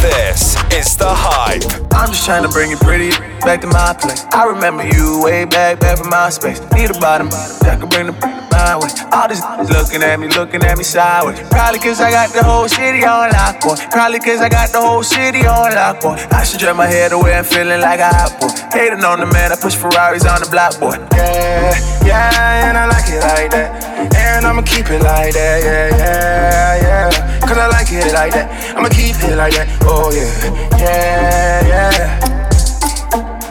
This 0.00 0.54
is 0.72 0.96
the 0.96 1.08
hype. 1.08 1.62
I'm 1.92 2.10
just 2.10 2.24
trying 2.24 2.44
to 2.44 2.48
bring 2.48 2.70
it 2.70 2.78
pretty 2.78 3.10
back 3.40 3.60
to 3.62 3.66
my 3.66 3.94
place. 4.00 4.24
I 4.30 4.44
remember 4.44 4.86
you 4.86 5.22
way 5.22 5.44
back, 5.44 5.80
back 5.80 5.98
from 5.98 6.10
Myspace. 6.10 6.60
Need 6.72 6.90
a 6.90 7.00
bottom 7.00 7.28
that 7.30 7.78
can 7.80 7.88
bring 7.88 8.06
the 8.06 8.47
way. 8.80 8.90
All 9.12 9.28
this 9.28 9.42
looking 9.70 10.02
at 10.02 10.18
me, 10.20 10.28
looking 10.28 10.62
at 10.62 10.76
me 10.76 10.84
sideways. 10.84 11.40
Probably 11.50 11.78
cause 11.78 12.00
I 12.00 12.10
got 12.10 12.30
the 12.32 12.42
whole 12.42 12.68
city 12.68 13.04
on 13.04 13.30
lock, 13.30 13.60
boy. 13.60 13.76
Probably 13.90 14.20
cause 14.20 14.40
I 14.40 14.48
got 14.48 14.70
the 14.70 14.80
whole 14.80 15.02
city 15.02 15.46
on 15.46 15.74
lock, 15.74 16.00
boy. 16.00 16.16
I 16.30 16.44
should 16.44 16.60
drag 16.60 16.76
my 16.76 16.86
head 16.86 17.12
away 17.12 17.34
and 17.34 17.46
feeling 17.46 17.80
like 17.80 18.00
a 18.00 18.08
hot 18.08 18.40
boy. 18.40 18.50
Hating 18.72 19.04
on 19.04 19.20
the 19.20 19.26
man, 19.26 19.52
I 19.52 19.56
push 19.56 19.76
Ferraris 19.76 20.26
on 20.26 20.40
the 20.40 20.48
block, 20.50 20.78
boy. 20.80 20.96
Yeah, 21.14 21.74
yeah, 22.04 22.68
and 22.68 22.76
I 22.76 22.86
like 22.86 23.08
it 23.08 23.20
like 23.20 23.50
that. 23.52 23.68
And 24.14 24.46
I'ma 24.46 24.62
keep 24.62 24.90
it 24.90 25.02
like 25.02 25.34
that, 25.34 25.58
yeah, 25.62 25.88
yeah, 25.96 27.10
yeah. 27.10 27.40
Cause 27.40 27.58
I 27.58 27.66
like 27.68 27.90
it 27.90 28.12
like 28.12 28.32
that. 28.32 28.76
I'ma 28.76 28.88
keep 28.88 29.16
it 29.24 29.36
like 29.36 29.54
that, 29.54 29.68
oh 29.82 30.10
yeah, 30.12 30.30
yeah, 30.78 31.66
yeah. 31.66 32.38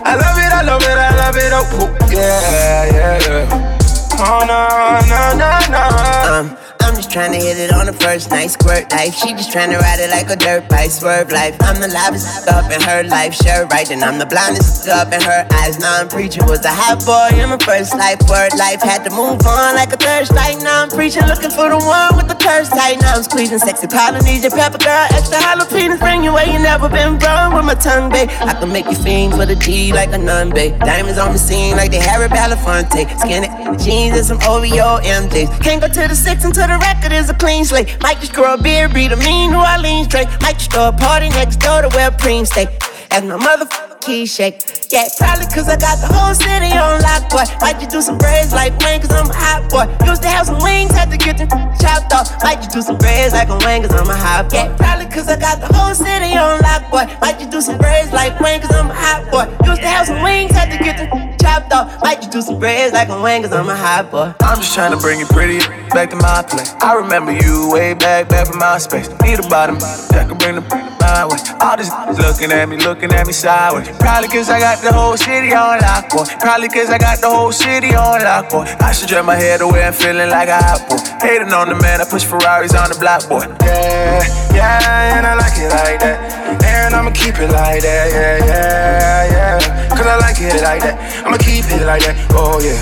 I 0.05 0.15
love 0.15 0.37
it, 0.37 0.51
I 0.53 0.61
love 0.63 0.81
it, 0.81 0.97
I 0.97 1.11
love 1.17 1.35
it, 1.35 1.51
oh, 1.51 1.67
oh 1.81 1.89
yeah, 2.09 2.85
yeah, 2.95 3.76
Oh 4.19 4.43
no, 4.47 4.99
no, 5.07 5.33
no, 5.37 5.49
no. 5.69 6.57
Just 6.97 7.11
trying 7.11 7.31
to 7.31 7.37
hit 7.37 7.57
it 7.61 7.71
on 7.71 7.85
the 7.85 7.93
first 7.93 8.31
night, 8.31 8.49
squirt 8.49 8.89
life. 8.91 9.13
She 9.13 9.29
just 9.37 9.51
trying 9.51 9.69
to 9.69 9.77
ride 9.77 9.99
it 10.01 10.09
like 10.09 10.29
a 10.33 10.35
dirt 10.35 10.67
bike, 10.67 10.89
swerve 10.89 11.31
life. 11.31 11.55
I'm 11.61 11.79
the 11.79 11.87
loudest 11.87 12.47
up 12.55 12.71
in 12.73 12.81
her 12.81 13.03
life, 13.03 13.35
sure 13.35 13.67
right. 13.67 13.89
And 13.91 14.03
I'm 14.03 14.17
the 14.17 14.25
blindest 14.25 14.87
up 14.99 15.13
in 15.13 15.21
her 15.21 15.45
eyes. 15.61 15.77
Now 15.77 16.01
I'm 16.01 16.09
preaching 16.09 16.45
was 16.45 16.65
a 16.65 16.73
hot 16.73 17.05
boy 17.05 17.37
in 17.37 17.49
my 17.49 17.61
first 17.61 17.93
life, 17.93 18.17
word 18.25 18.57
life. 18.57 18.81
Had 18.81 19.05
to 19.05 19.11
move 19.11 19.45
on 19.45 19.77
like 19.77 19.93
a 19.93 19.97
thirst 19.97 20.33
light. 20.33 20.57
Now 20.63 20.83
I'm 20.83 20.89
preaching, 20.89 21.21
looking 21.29 21.53
for 21.53 21.69
the 21.69 21.77
one 21.77 22.17
with 22.17 22.27
the 22.27 22.39
curse 22.41 22.69
tight. 22.69 22.97
Now 22.99 23.21
I'm 23.21 23.23
squeezing 23.23 23.59
sexy 23.59 23.85
Polynesian 23.85 24.49
pepper 24.49 24.81
girl, 24.81 25.05
extra 25.13 25.37
jalapenos, 25.37 25.99
bring 26.01 26.23
you 26.23 26.33
where 26.33 26.49
you 26.49 26.57
never 26.57 26.89
been 26.89 27.21
wrong 27.21 27.53
with 27.53 27.65
my 27.65 27.77
tongue, 27.77 28.09
babe. 28.09 28.29
I 28.41 28.57
can 28.57 28.73
make 28.73 28.89
you 28.89 28.97
fiend 28.97 29.37
for 29.37 29.45
the 29.45 29.55
G 29.55 29.93
like 29.93 30.09
a 30.13 30.17
nun, 30.17 30.49
babe. 30.49 30.73
Diamonds 30.81 31.19
on 31.21 31.31
the 31.31 31.39
scene 31.39 31.77
like 31.77 31.91
they 31.91 32.01
Harry 32.01 32.27
Belafonte. 32.27 33.05
Skinny 33.21 33.49
jeans 33.77 34.17
and 34.17 34.25
some 34.25 34.41
OVO 34.41 34.97
MJs. 35.05 35.61
Can't 35.61 35.81
go 35.81 35.87
to 35.87 36.07
the 36.09 36.15
six 36.15 36.43
until 36.43 36.65
the 36.67 36.86
record 36.87 37.11
is 37.11 37.29
a 37.29 37.33
clean 37.33 37.65
slate. 37.65 37.89
Might 38.01 38.19
just 38.19 38.33
grow 38.33 38.53
a 38.53 38.61
beard, 38.61 38.91
breed 38.91 39.11
a 39.11 39.17
mean 39.17 39.51
New 39.51 39.57
Orleans 39.57 40.07
trait. 40.07 40.27
Might 40.41 40.57
just 40.57 40.71
throw 40.71 40.87
a 40.89 40.93
party 40.93 41.29
next 41.29 41.57
door 41.57 41.81
to 41.81 41.89
where 41.89 42.11
Preem 42.11 42.45
stay. 42.45 42.67
As 43.11 43.23
my 43.23 43.37
motherfucking 43.37 44.01
key 44.01 44.25
shake. 44.25 44.61
Yeah, 44.89 45.07
probably 45.17 45.47
cause 45.47 45.67
I 45.67 45.75
got 45.75 45.99
the 45.99 46.07
whole 46.07 46.33
city 46.33 46.71
on 46.75 47.01
lock, 47.01 47.29
boy. 47.29 47.43
Might 47.59 47.79
just 47.79 47.91
do 47.91 48.01
some 48.01 48.17
braids 48.17 48.53
like 48.53 48.77
Wayne 48.79 49.01
cause 49.01 49.11
I'm 49.11 49.29
a 49.29 49.33
hot 49.33 49.69
boy. 49.69 49.87
Used 50.07 50.21
to 50.23 50.29
have 50.29 50.47
some 50.47 50.59
wings, 50.63 50.91
had 50.91 51.11
to 51.11 51.17
get 51.17 51.37
them 51.37 51.49
chopped 51.79 52.13
off. 52.13 52.31
Might 52.43 52.63
just 52.63 52.71
do 52.71 52.81
some 52.81 52.97
braids 52.97 53.33
like 53.33 53.49
a 53.49 53.57
Wayne 53.65 53.83
cause 53.83 53.93
I'm 53.93 54.09
a 54.09 54.15
hot 54.15 54.49
boy. 54.49 54.57
Yeah, 54.57 54.75
probably 54.77 55.07
cause 55.07 55.27
I 55.27 55.39
got 55.39 55.59
the 55.59 55.67
whole 55.73 55.93
city 55.93 56.35
on 56.35 56.59
lock, 56.61 56.89
boy. 56.91 57.05
Might 57.21 57.39
just 57.39 57.51
do 57.51 57.61
some 57.61 57.77
braids 57.77 58.11
like 58.11 58.39
Wayne 58.39 58.61
cause 58.61 58.71
I'm 58.71 58.89
a 58.89 58.95
hot 58.95 59.27
boy. 59.31 59.45
Used 59.67 59.81
to 59.81 59.87
have 59.87 60.07
some 60.07 60.21
wings, 60.23 60.51
had 60.51 60.71
to 60.71 60.79
get 60.83 60.97
them 60.97 61.09
chopped 61.39 61.73
off. 61.73 62.01
Might 62.01 62.23
just 62.23 62.31
do 62.31 62.41
some 62.41 62.59
braids 62.59 62.93
like 62.93 63.09
a 63.09 63.21
Wayne 63.21 63.43
cause 63.43 63.53
I'm 63.53 63.69
a 63.69 63.75
hot 63.75 64.11
boy. 64.11 64.33
I'm 64.41 64.59
just 64.59 64.73
trying 64.73 64.91
to 64.91 64.97
bring 64.97 65.19
it 65.19 65.29
pretty 65.29 65.59
back 65.91 66.09
to 66.11 66.15
my 66.15 66.43
place. 66.43 66.73
I 66.79 66.95
remember 66.95 67.31
you 67.31 67.71
way 67.71 67.93
back, 67.93 68.29
back 68.29 68.47
from 68.47 68.59
Myspace. 68.59 69.09
Need 69.23 69.39
a 69.39 69.47
bottom 69.49 69.79
that 69.79 70.27
can 70.27 70.37
bring 70.37 70.55
the 70.55 70.87
my 71.17 71.25
way. 71.25 71.39
All 71.61 71.77
this 71.77 71.91
looking 72.19 72.51
at 72.51 72.67
me, 72.69 72.77
looking 72.77 72.96
at 73.03 73.27
me 73.27 73.33
sideways. 73.33 73.87
Probably 73.99 74.27
cause 74.27 74.49
I 74.49 74.59
got 74.59 74.81
the 74.81 74.91
whole 74.91 75.17
city 75.17 75.53
on 75.53 75.79
lock, 75.79 76.09
boy. 76.09 76.25
Probably 76.39 76.67
cause 76.69 76.89
I 76.89 76.97
got 76.97 77.21
the 77.21 77.29
whole 77.29 77.51
city 77.51 77.93
on 77.93 78.21
lock, 78.23 78.49
boy. 78.49 78.65
I 78.79 78.91
should 78.91 79.07
drag 79.07 79.25
my 79.25 79.35
head 79.35 79.61
away 79.61 79.83
and 79.83 79.95
feeling 79.95 80.29
like 80.29 80.49
a 80.49 80.57
hot 80.57 80.89
boy. 80.89 80.97
Hating 81.21 81.53
on 81.53 81.69
the 81.69 81.75
man, 81.75 82.01
I 82.01 82.05
push 82.05 82.23
Ferraris 82.25 82.73
on 82.73 82.89
the 82.89 82.97
block, 82.97 83.29
boy. 83.29 83.45
Yeah, 83.61 84.23
yeah, 84.53 85.17
and 85.17 85.27
I 85.27 85.35
like 85.35 85.57
it 85.57 85.69
like 85.69 85.99
that. 86.01 86.17
And 86.63 86.95
I'ma 86.95 87.11
keep 87.11 87.37
it 87.37 87.51
like 87.51 87.81
that, 87.81 88.09
yeah, 88.11 88.37
yeah, 88.45 89.59
yeah. 89.61 89.89
Cause 89.89 90.07
I 90.07 90.17
like 90.17 90.41
it 90.41 90.61
like 90.61 90.81
that. 90.81 90.97
I'ma 91.25 91.37
keep 91.37 91.65
it 91.69 91.85
like 91.85 92.01
that, 92.01 92.17
oh 92.33 92.59
yeah, 92.59 92.77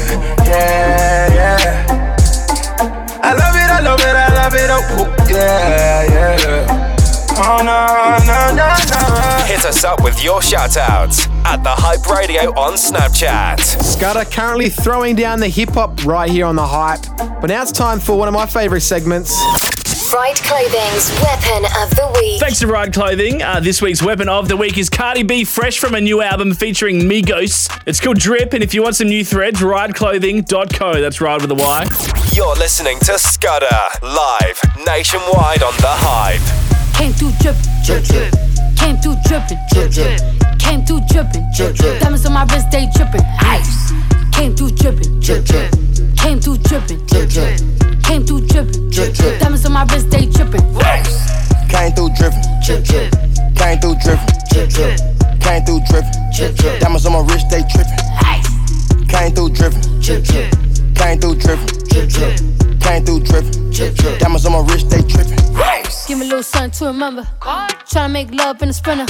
yeah, 0.48 1.34
yeah. 1.36 2.06
I 3.22 3.34
love 3.34 3.56
it, 3.56 3.70
I 3.70 3.80
love 3.82 4.00
it, 4.00 4.16
I 4.16 4.30
love 4.32 4.54
it, 4.56 4.70
oh, 4.72 5.08
yeah, 5.28 6.04
yeah. 6.14 6.86
Oh 7.38 7.60
no, 7.60 8.24
no, 8.26 8.56
no, 8.56 8.68
no. 8.90 9.35
Hit 9.66 9.78
us 9.78 9.84
up 9.84 10.04
with 10.04 10.24
your 10.24 10.42
shoutouts 10.42 11.28
at 11.44 11.64
the 11.64 11.72
Hype 11.72 12.06
Radio 12.08 12.52
on 12.54 12.74
Snapchat. 12.74 13.60
Scudder 13.60 14.24
currently 14.24 14.70
throwing 14.70 15.16
down 15.16 15.40
the 15.40 15.48
hip 15.48 15.70
hop 15.70 16.06
right 16.06 16.30
here 16.30 16.46
on 16.46 16.56
the 16.56 16.68
hype. 16.68 17.02
But 17.18 17.48
now 17.48 17.64
it's 17.64 17.72
time 17.72 18.00
for 18.00 18.16
one 18.16 18.28
of 18.28 18.34
my 18.36 18.46
favorite 18.46 18.82
segments. 18.82 19.32
Ride 20.14 20.36
Clothing's 20.36 21.10
Weapon 21.20 21.66
of 21.82 21.90
the 21.96 22.16
Week. 22.22 22.40
Thanks 22.40 22.60
to 22.60 22.68
Ride 22.68 22.94
Clothing. 22.94 23.42
Uh, 23.42 23.60
this 23.60 23.82
week's 23.82 24.04
weapon 24.04 24.30
of 24.30 24.48
the 24.48 24.56
week 24.56 24.78
is 24.78 24.88
Cardi 24.88 25.24
B, 25.24 25.44
fresh 25.44 25.80
from 25.80 25.96
a 25.96 26.00
new 26.00 26.22
album 26.22 26.54
featuring 26.54 27.00
Migos. 27.00 27.68
It's 27.88 28.00
called 28.00 28.20
Drip, 28.20 28.54
and 28.54 28.64
if 28.64 28.76
you 28.76 28.84
want 28.84 28.98
some 28.98 29.08
new 29.08 29.26
threads, 29.26 29.62
rideclothing.co. 29.62 31.02
That's 31.02 31.20
Ride 31.20 31.42
with 31.42 31.50
a 31.50 31.56
Y. 31.56 31.88
You're 32.36 32.56
listening 32.56 33.00
to 33.00 33.18
Scudder 33.18 33.66
live 34.04 34.62
nationwide 34.86 35.64
on 35.64 35.74
the 35.78 35.90
Hype. 35.90 36.96
Came 36.96 37.14
through 37.14 37.32
drippin', 37.42 37.72
drip, 37.84 38.04
drip. 38.04 38.55
Came 38.78 38.98
through 38.98 39.16
drippin', 39.26 39.58
drip, 39.72 39.92
drip. 39.92 40.20
Came 40.60 40.86
through 40.86 41.02
drippin', 41.10 41.46
drip, 41.56 41.76
drip. 41.76 42.00
Diamonds 42.02 42.26
on 42.26 42.34
my 42.34 42.44
wrist, 42.46 42.72
they 42.72 42.88
drippin', 42.96 43.26
ice. 43.40 43.92
Came 44.32 44.56
through 44.56 44.72
drippin', 44.72 45.20
drip, 45.20 45.46
drip. 45.46 45.72
Came 46.18 46.40
through 46.40 46.58
drippin', 46.58 47.06
drip, 47.06 47.30
drip. 47.30 47.60
Came 48.04 48.26
through 48.26 48.42
drippin', 48.48 48.90
drip, 48.90 49.14
drip. 49.14 49.40
Diamonds 49.40 49.66
on 49.66 49.74
my 49.74 49.84
wrist, 49.86 50.10
they 50.10 50.26
drippin', 50.26 50.64
ice. 50.78 51.16
Came 51.70 51.92
through 51.94 52.10
drippin', 52.18 52.42
drip, 52.66 52.84
drip. 52.84 53.12
Came 53.56 53.80
through 53.80 53.96
drippin', 53.96 54.36
drip, 54.52 54.70
drip. 54.70 55.00
Came 55.42 55.64
through 55.66 55.82
drippin', 55.90 56.32
drip, 56.36 56.56
drip. 56.56 56.80
Diamonds 56.80 57.06
on 57.06 57.14
my 57.14 57.22
wrist, 57.22 57.50
they 57.50 57.64
trippin', 57.64 58.00
ice. 58.22 58.50
Came 59.08 59.32
through 59.34 59.50
drippin', 59.50 60.02
drip, 60.02 60.24
drip. 60.24 60.52
Came 60.96 61.20
through 61.20 61.36
drippin', 61.36 61.88
drip, 61.90 62.10
drip. 62.10 62.65
Came 62.86 63.04
Came 63.04 63.06
through 63.06 63.20
drippin'. 63.72 64.20
Diamonds 64.20 64.46
on 64.46 64.52
my 64.54 64.60
wrist, 64.72 64.92
they 64.92 65.02
trippin'. 65.02 65.38
Give 66.08 66.20
me 66.20 66.26
a 66.26 66.30
little 66.30 66.44
something 66.44 66.72
to 66.72 66.86
remember. 66.86 67.24
Tryna 67.42 68.12
make 68.12 68.32
love 68.32 68.62
in 68.62 68.70
a 68.70 68.74
sprinter. 68.74 69.08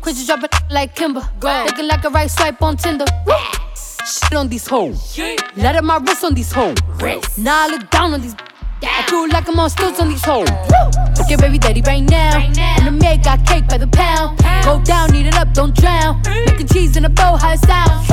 Quit 0.00 0.16
you 0.16 0.26
dropping 0.26 0.50
like 0.68 0.96
Kimber. 0.96 1.22
Looking 1.40 1.86
like 1.86 2.04
a 2.04 2.10
right 2.10 2.28
swipe 2.28 2.60
on 2.60 2.76
Tinder. 2.76 3.04
Shit 4.04 4.34
on 4.34 4.48
these 4.48 4.66
hoes. 4.66 5.16
Let 5.56 5.76
up 5.76 5.84
my 5.84 5.98
wrist 5.98 6.24
on 6.24 6.34
these 6.34 6.50
hoes. 6.50 6.76
Now 7.38 7.64
I 7.64 7.68
look 7.68 7.88
down 7.88 8.14
on 8.14 8.20
these. 8.20 8.34
I 8.82 9.06
feel 9.08 9.28
like 9.28 9.48
I'm 9.48 9.60
on 9.60 9.70
stilts 9.70 10.00
on 10.00 10.08
these 10.08 10.24
hoes. 10.24 10.48
Get 11.28 11.40
baby 11.40 11.58
daddy 11.58 11.82
right 11.82 12.02
now. 12.02 12.36
And 12.38 12.86
the 12.86 12.90
maid 12.90 13.22
got 13.22 13.46
cake 13.46 13.68
by 13.68 13.78
the 13.78 13.86
pound. 13.86 14.38
Go 14.64 14.82
down, 14.82 15.14
eat 15.14 15.26
it 15.26 15.36
up, 15.36 15.54
don't 15.54 15.74
drown. 15.74 16.20
Making 16.46 16.66
cheese 16.66 16.96
in 16.96 17.04
a 17.04 17.08
bow, 17.08 17.36
how 17.36 17.52
it 17.52 17.60
sound. 17.60 18.08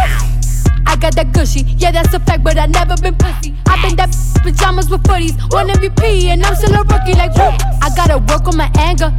I 0.87 0.95
got 0.95 1.15
that 1.15 1.31
gushy, 1.33 1.61
yeah, 1.77 1.91
that's 1.91 2.13
a 2.13 2.19
fact, 2.19 2.43
but 2.43 2.57
I 2.57 2.65
never 2.65 2.95
been 3.01 3.15
pussy. 3.15 3.55
i 3.67 3.81
been 3.81 3.95
that 3.97 4.09
pajamas 4.43 4.89
with 4.89 5.03
footies, 5.03 5.35
one 5.51 5.69
MVP, 5.69 6.25
and 6.25 6.43
I'm 6.43 6.55
still 6.55 6.73
a 6.75 6.83
rookie. 6.83 7.13
Like, 7.13 7.35
whoop. 7.35 7.55
I 7.81 7.89
gotta 7.95 8.17
work 8.17 8.47
on 8.47 8.57
my 8.57 8.69
anger, 8.77 9.11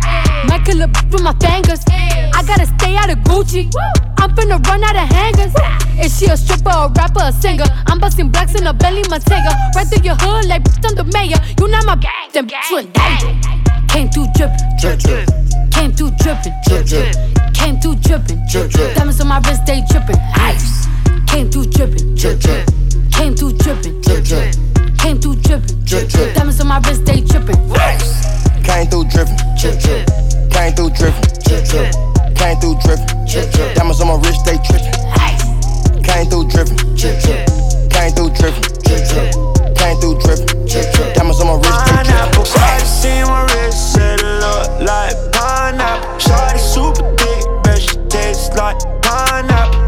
might 0.49 0.65
kill 0.65 0.83
a 0.83 0.89
with 1.11 1.23
my 1.23 1.35
fingers. 1.41 1.81
I 1.89 2.43
gotta 2.47 2.67
stay 2.67 2.97
out 2.97 3.11
of 3.11 3.19
Gucci. 3.25 3.71
I'm 4.19 4.31
finna 4.35 4.65
run 4.67 4.85
out 4.85 4.97
of 4.97 5.09
hangers. 5.09 5.53
Is 5.99 6.19
she 6.19 6.27
a 6.27 6.37
stripper, 6.37 6.71
a 6.71 6.89
rapper, 6.97 7.23
a 7.23 7.33
singer? 7.33 7.67
I'm 7.87 7.99
busting 7.99 8.31
blacks 8.31 8.55
in 8.55 8.67
a 8.67 8.73
belly, 8.73 9.03
Montega. 9.05 9.53
Right 9.75 9.87
through 9.87 10.05
your 10.05 10.17
hood, 10.17 10.47
like 10.47 10.63
I'm 10.85 10.95
the 10.95 11.05
mayor. 11.13 11.39
You 11.59 11.69
not 11.69 11.87
my 11.87 11.97
gang, 11.97 12.31
then 12.33 12.49
you 12.71 12.79
in 12.79 12.93
danger. 12.93 13.53
Came 13.89 14.09
through 14.09 14.27
drippin', 14.35 14.57
drip, 14.81 14.99
drip. 15.01 15.29
Came 15.71 15.93
through 15.93 16.13
drippin', 16.23 16.55
drip, 16.67 16.87
drip. 16.87 17.15
Came 17.55 17.79
through 17.81 17.97
drippin', 17.97 18.41
drip, 18.51 18.71
drip. 18.71 18.97
Diamonds 18.97 19.21
on 19.21 19.29
my 19.29 19.39
wrist, 19.41 19.67
they 19.67 19.83
drippin', 19.91 20.17
ice. 20.35 20.92
Came 21.33 21.51
through 21.51 21.65
drippin', 21.65 22.15
drip, 22.15 22.41
drip. 22.41 22.69
Came 23.11 23.35
through 23.35 23.55
drippin', 23.55 24.03
drip, 24.03 24.23
drip. 24.23 24.55
Came 24.99 25.19
through 25.19 25.37
drippin', 25.37 25.83
drip, 25.83 26.07
drip. 26.11 26.35
Diamonds 26.35 26.61
on 26.61 26.69
my 26.69 26.79
wrist, 26.81 27.07
they 27.07 27.23
drippin', 27.23 27.57
ice. 27.73 28.21
Came 28.63 28.87
through 28.87 29.09
drippin'. 29.09 29.39
Came 29.57 30.75
through 30.77 30.91
drippin'. 30.91 31.25
Came 32.37 32.61
through 32.61 32.77
drippin'. 32.85 33.75
Diamonds 33.75 34.01
on 34.03 34.09
my 34.09 34.17
wrist, 34.17 34.45
they 34.45 34.59
trippin'. 34.59 34.93
Came 36.05 36.29
through 36.29 36.49
drippin'. 36.53 36.77
Came 37.89 38.13
through 38.13 38.29
drippin'. 38.37 38.63
Came 39.73 39.97
through 40.05 40.21
drippin'. 40.21 41.15
Diamonds 41.17 41.41
on 41.41 41.47
my 41.47 41.55
wrist, 41.57 41.81
they 41.87 41.97
dripping. 41.97 42.13
Pineapple, 42.13 42.45
trippin'. 42.45 42.61
shawty 42.61 42.85
see 42.85 43.25
my 43.25 43.41
wrist, 43.55 43.95
said 43.95 44.21
it 44.21 44.37
look 44.45 44.69
like 44.85 45.17
pineapple. 45.33 46.13
Shawty 46.21 46.61
super 46.61 47.09
thick, 47.17 47.65
bet 47.65 47.81
she 47.81 47.97
tastes 48.11 48.51
like 48.55 48.77
pineapple. 49.01 49.82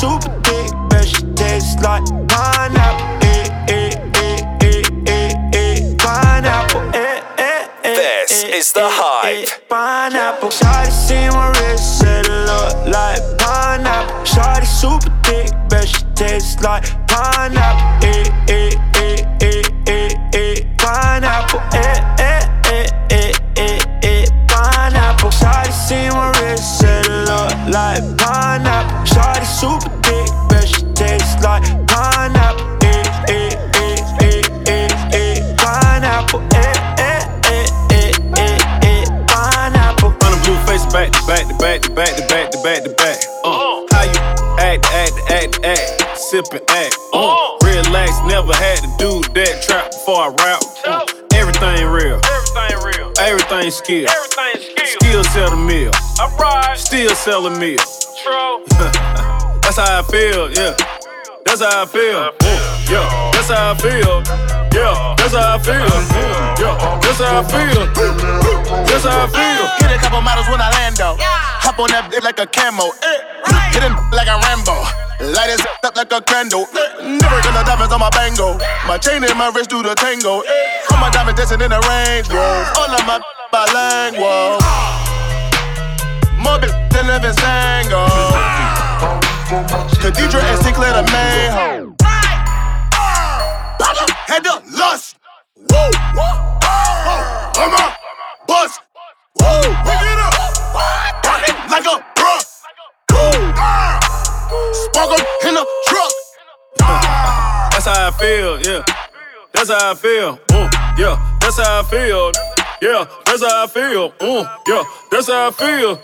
Super 0.00 0.30
thick, 0.44 0.70
bet 0.88 1.06
she 1.06 1.22
tastes 1.34 1.80
like 1.82 2.04
pineapple. 2.28 3.06
Eh, 3.28 3.44
eh, 3.68 3.90
eh, 4.16 4.40
eh, 4.62 4.82
eh, 5.06 5.50
eh, 5.54 5.96
pineapple. 5.98 6.80
Eh, 6.94 7.20
eh, 7.38 7.66
eh, 7.84 8.24
This 8.28 8.44
is 8.44 8.72
the 8.72 8.88
hype. 8.88 9.48
pineapple. 9.68 10.50
Shawty 10.50 10.90
see 10.90 11.28
my 11.36 11.48
wrist, 11.60 11.98
said 11.98 12.26
it 12.26 12.46
look 12.50 12.74
like 12.96 13.20
pineapple. 13.38 14.14
Shawty 14.24 14.66
super 14.66 15.10
thick, 15.24 15.48
bet 15.68 15.88
she 15.88 16.02
tastes 16.14 16.60
like 16.62 16.84
pineapple. 17.06 17.90
Back 42.00 42.16
to 42.16 42.26
back 42.28 42.50
to 42.50 42.58
back 42.62 42.82
to 42.82 42.88
back 42.88 43.20
to 43.20 43.20
back 43.20 43.20
to 43.20 43.28
back. 43.28 43.44
Uh, 43.44 43.84
how 43.92 44.04
you 44.08 44.20
act, 44.56 44.86
act, 44.88 45.12
act, 45.28 45.64
act, 45.64 46.18
sip 46.18 46.46
and 46.52 46.64
act. 46.70 46.96
Uh, 47.12 47.58
relax, 47.62 48.16
never 48.24 48.54
had 48.56 48.80
to 48.80 48.88
do 48.96 49.20
that 49.36 49.60
trap 49.60 49.90
before 49.92 50.16
I 50.16 50.28
rap. 50.40 50.62
Uh, 50.86 51.04
everything 51.36 51.84
real, 51.92 52.16
everything 52.24 52.72
real, 52.88 53.12
everything 53.20 53.70
skill, 53.70 54.08
everything 54.08 54.64
skill. 54.64 54.96
Still 54.96 55.24
sell 55.24 55.50
the 55.50 55.60
meal, 55.60 55.92
alright. 56.16 56.78
Still 56.78 57.14
sell 57.14 57.42
the 57.42 57.50
meal. 57.60 57.84
True. 58.24 58.64
That's 59.60 59.76
how 59.76 60.00
I 60.00 60.02
feel, 60.08 60.50
yeah. 60.56 60.72
That's 61.44 61.60
how 61.60 61.82
I 61.82 61.86
feel. 61.86 62.16
Uh, 62.16 62.32
yeah, 62.88 63.30
that's 63.32 63.48
how 63.48 63.72
I 63.72 63.74
feel. 63.76 64.22
Yeah, 64.72 65.14
that's 65.18 65.34
how 65.34 65.54
I 65.54 65.58
feel. 65.58 65.74
Yeah, 66.58 67.00
that's 67.02 67.20
how 67.20 67.40
I 67.40 67.44
feel. 67.44 67.86
That's 68.86 69.04
how 69.04 69.24
I 69.24 69.28
feel. 69.28 69.88
Hit 69.88 69.96
a 69.96 70.00
couple 70.00 70.20
models 70.22 70.48
when 70.48 70.60
I 70.60 70.70
land 70.70 70.96
though. 70.96 71.16
Hop 71.70 71.78
on 71.78 71.90
that 71.94 72.10
bitch 72.10 72.26
like 72.26 72.42
a 72.42 72.50
camo. 72.50 72.90
Eh. 72.98 73.70
Hit 73.70 73.86
him 73.86 73.94
like 74.10 74.26
a 74.26 74.34
Rambo. 74.42 74.74
Light 75.22 75.54
his 75.54 75.62
up 75.86 75.94
like 75.94 76.10
a 76.10 76.18
candle. 76.18 76.66
Eh. 76.66 77.14
Never 77.14 77.38
gonna 77.46 77.62
diamonds 77.62 77.94
on 77.94 78.02
my 78.02 78.10
bango. 78.10 78.58
My 78.90 78.98
chain 78.98 79.22
and 79.22 79.38
my 79.38 79.54
wrist 79.54 79.70
do 79.70 79.78
the 79.78 79.94
tango. 79.94 80.42
Eh. 80.42 80.90
All 80.90 80.98
my 80.98 81.14
diamonds 81.14 81.38
dancing 81.38 81.62
in 81.62 81.70
the 81.70 81.78
rain. 81.86 82.26
Whoa. 82.26 82.42
All 82.74 82.90
of 82.90 83.06
my 83.06 83.22
bilingual. 83.54 84.58
More 86.42 86.58
bitch 86.58 86.74
than 86.90 87.06
living 87.06 87.38
Sango. 87.38 88.02
Khadidra 90.02 90.42
and 90.42 90.58
Sinclair 90.66 90.90
the 90.90 91.06
main 91.06 91.54
hoe. 91.54 91.94
Had 94.26 94.42
the 94.42 94.58
lust. 94.74 95.22
Woo! 95.54 95.78
Woo! 96.18 96.34
Oh, 96.66 97.52
I'm 97.62 97.70
a 97.78 97.94
bust. 98.46 98.82
Woo! 99.38 99.70
Pick 99.86 100.02
it 100.02 100.18
up. 100.18 100.34
It 100.34 101.19
like 101.70 101.86
a 101.86 102.04
bruh. 102.16 102.42
Cool. 103.10 103.40
Sparkle 104.74 105.24
in 105.46 105.54
the 105.54 105.66
truck. 105.86 106.12
That's 107.70 107.86
how 107.86 108.08
I 108.08 108.10
feel, 108.18 108.60
yeah. 108.60 108.84
That's 109.52 109.70
how 109.70 109.90
I 109.90 109.94
feel, 109.94 110.36
mm, 110.36 110.98
yeah. 110.98 111.38
That's 111.40 111.58
how 111.58 111.80
I 111.80 111.82
feel, 111.84 112.32
yeah. 112.82 113.04
That's 113.26 113.42
how 113.44 113.64
I 113.64 113.66
feel, 113.66 114.10
mm, 114.12 114.58
yeah. 114.68 114.84
That's 115.10 115.28
how 115.28 115.48
I 115.48 115.50
feel. 115.50 115.98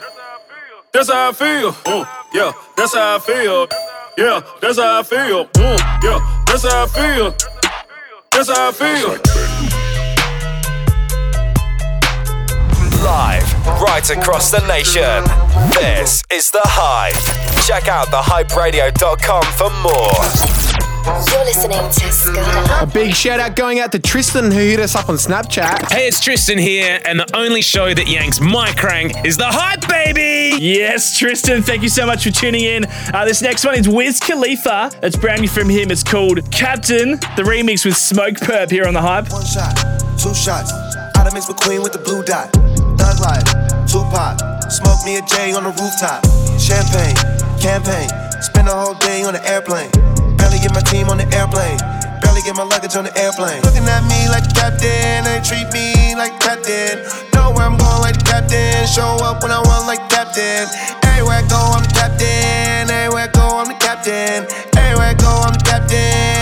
That's 0.92 1.10
how 1.10 1.28
I 1.28 1.32
feel, 1.32 1.72
mm, 1.72 2.08
yeah. 2.32 2.52
That's 2.76 2.94
how 2.94 3.16
I 3.16 3.18
feel, 3.18 3.66
yeah. 4.16 4.40
That's 4.60 4.78
how 4.78 5.00
I 5.00 5.02
feel, 5.02 5.44
mm, 5.46 6.02
yeah. 6.02 6.42
That's 6.46 6.62
how 6.62 6.84
I 6.84 6.86
feel. 6.86 7.34
That's 8.32 8.48
how 8.48 8.68
I 8.68 8.72
feel. 8.72 9.16
Live 13.02 13.55
right 13.66 14.08
across 14.10 14.50
the 14.50 14.64
nation. 14.66 15.24
This 15.70 16.22
is 16.30 16.50
The 16.50 16.60
Hype. 16.64 17.14
Check 17.66 17.88
out 17.88 18.08
thehyperadio.com 18.08 19.44
for 19.56 19.70
more. 19.82 20.86
You're 21.06 21.44
listening 21.44 21.78
to 21.78 22.12
Scudder. 22.12 22.82
A 22.82 22.86
big 22.86 23.14
shout 23.14 23.38
out 23.38 23.54
going 23.54 23.78
out 23.78 23.92
to 23.92 23.98
Tristan 23.98 24.50
who 24.50 24.58
hit 24.58 24.80
us 24.80 24.94
up 24.96 25.08
on 25.08 25.14
Snapchat. 25.16 25.92
Hey, 25.92 26.08
it's 26.08 26.18
Tristan 26.20 26.58
here, 26.58 27.00
and 27.04 27.20
the 27.20 27.36
only 27.36 27.62
show 27.62 27.94
that 27.94 28.08
yanks 28.08 28.40
my 28.40 28.72
crank 28.72 29.24
is 29.24 29.36
the 29.36 29.46
hype, 29.46 29.88
baby. 29.88 30.56
Yes, 30.62 31.16
Tristan, 31.18 31.62
thank 31.62 31.82
you 31.82 31.88
so 31.88 32.06
much 32.06 32.24
for 32.24 32.32
tuning 32.32 32.64
in. 32.64 32.84
Uh, 33.14 33.24
this 33.24 33.40
next 33.40 33.64
one 33.64 33.76
is 33.76 33.88
Wiz 33.88 34.18
Khalifa. 34.18 34.90
It's 35.02 35.16
brand 35.16 35.42
new 35.42 35.48
from 35.48 35.68
him. 35.68 35.90
It's 35.90 36.02
called 36.02 36.50
Captain, 36.50 37.12
the 37.36 37.42
remix 37.42 37.84
with 37.84 37.96
Smoke 37.96 38.34
Perp 38.34 38.70
here 38.70 38.86
on 38.86 38.94
the 38.94 39.00
hype. 39.02 39.30
One 39.30 39.44
shot, 39.44 39.76
two 40.18 40.34
shots. 40.34 40.72
Out 41.16 41.26
of 41.26 41.34
mix 41.34 41.46
with 41.48 41.56
Queen 41.58 41.82
with 41.82 41.92
the 41.92 41.98
blue 42.00 42.24
dot. 42.24 42.52
Thug 42.98 43.20
life, 43.20 43.46
Tupac. 43.86 44.40
Smoke 44.70 45.04
me 45.04 45.16
a 45.18 45.22
J 45.22 45.52
on 45.54 45.64
the 45.64 45.70
rooftop. 45.70 46.24
Champagne, 46.58 47.16
campaign. 47.60 48.08
Spend 48.42 48.68
a 48.68 48.74
whole 48.74 48.94
day 48.94 49.22
on 49.22 49.32
the 49.32 49.42
airplane. 49.48 49.90
Barely 50.36 50.58
get 50.58 50.74
my 50.74 50.80
team 50.80 51.08
on 51.08 51.18
the 51.18 51.28
airplane. 51.32 51.78
Barely 52.20 52.42
get 52.42 52.56
my 52.56 52.64
luggage 52.64 52.96
on 52.96 53.04
the 53.04 53.14
airplane. 53.16 53.62
Looking 53.62 53.86
at 53.88 54.02
me 54.04 54.28
like 54.28 54.44
the 54.48 54.54
captain, 54.54 55.24
they 55.24 55.40
treat 55.40 55.68
me 55.72 56.14
like 56.16 56.36
the 56.36 56.42
captain. 56.44 56.94
Know 57.32 57.52
where 57.54 57.64
I'm 57.64 57.76
going 57.78 58.02
like 58.02 58.18
the 58.18 58.26
captain. 58.26 58.86
Show 58.86 59.22
up 59.24 59.42
when 59.42 59.52
I 59.52 59.60
want 59.60 59.86
like 59.86 60.02
the 60.08 60.12
captain. 60.14 60.68
Everywhere 61.08 61.40
I 61.40 61.48
go, 61.48 61.60
I'm 61.72 61.82
the 61.82 61.92
captain. 61.94 62.90
Everywhere 62.90 63.24
I 63.24 63.32
go, 63.32 63.46
I'm 63.56 63.68
the 63.68 63.78
captain. 63.80 64.44
Everywhere 64.76 65.10
I 65.10 65.14
go, 65.14 65.30
I'm 65.46 65.54
the 65.54 65.64
captain. 65.64 66.35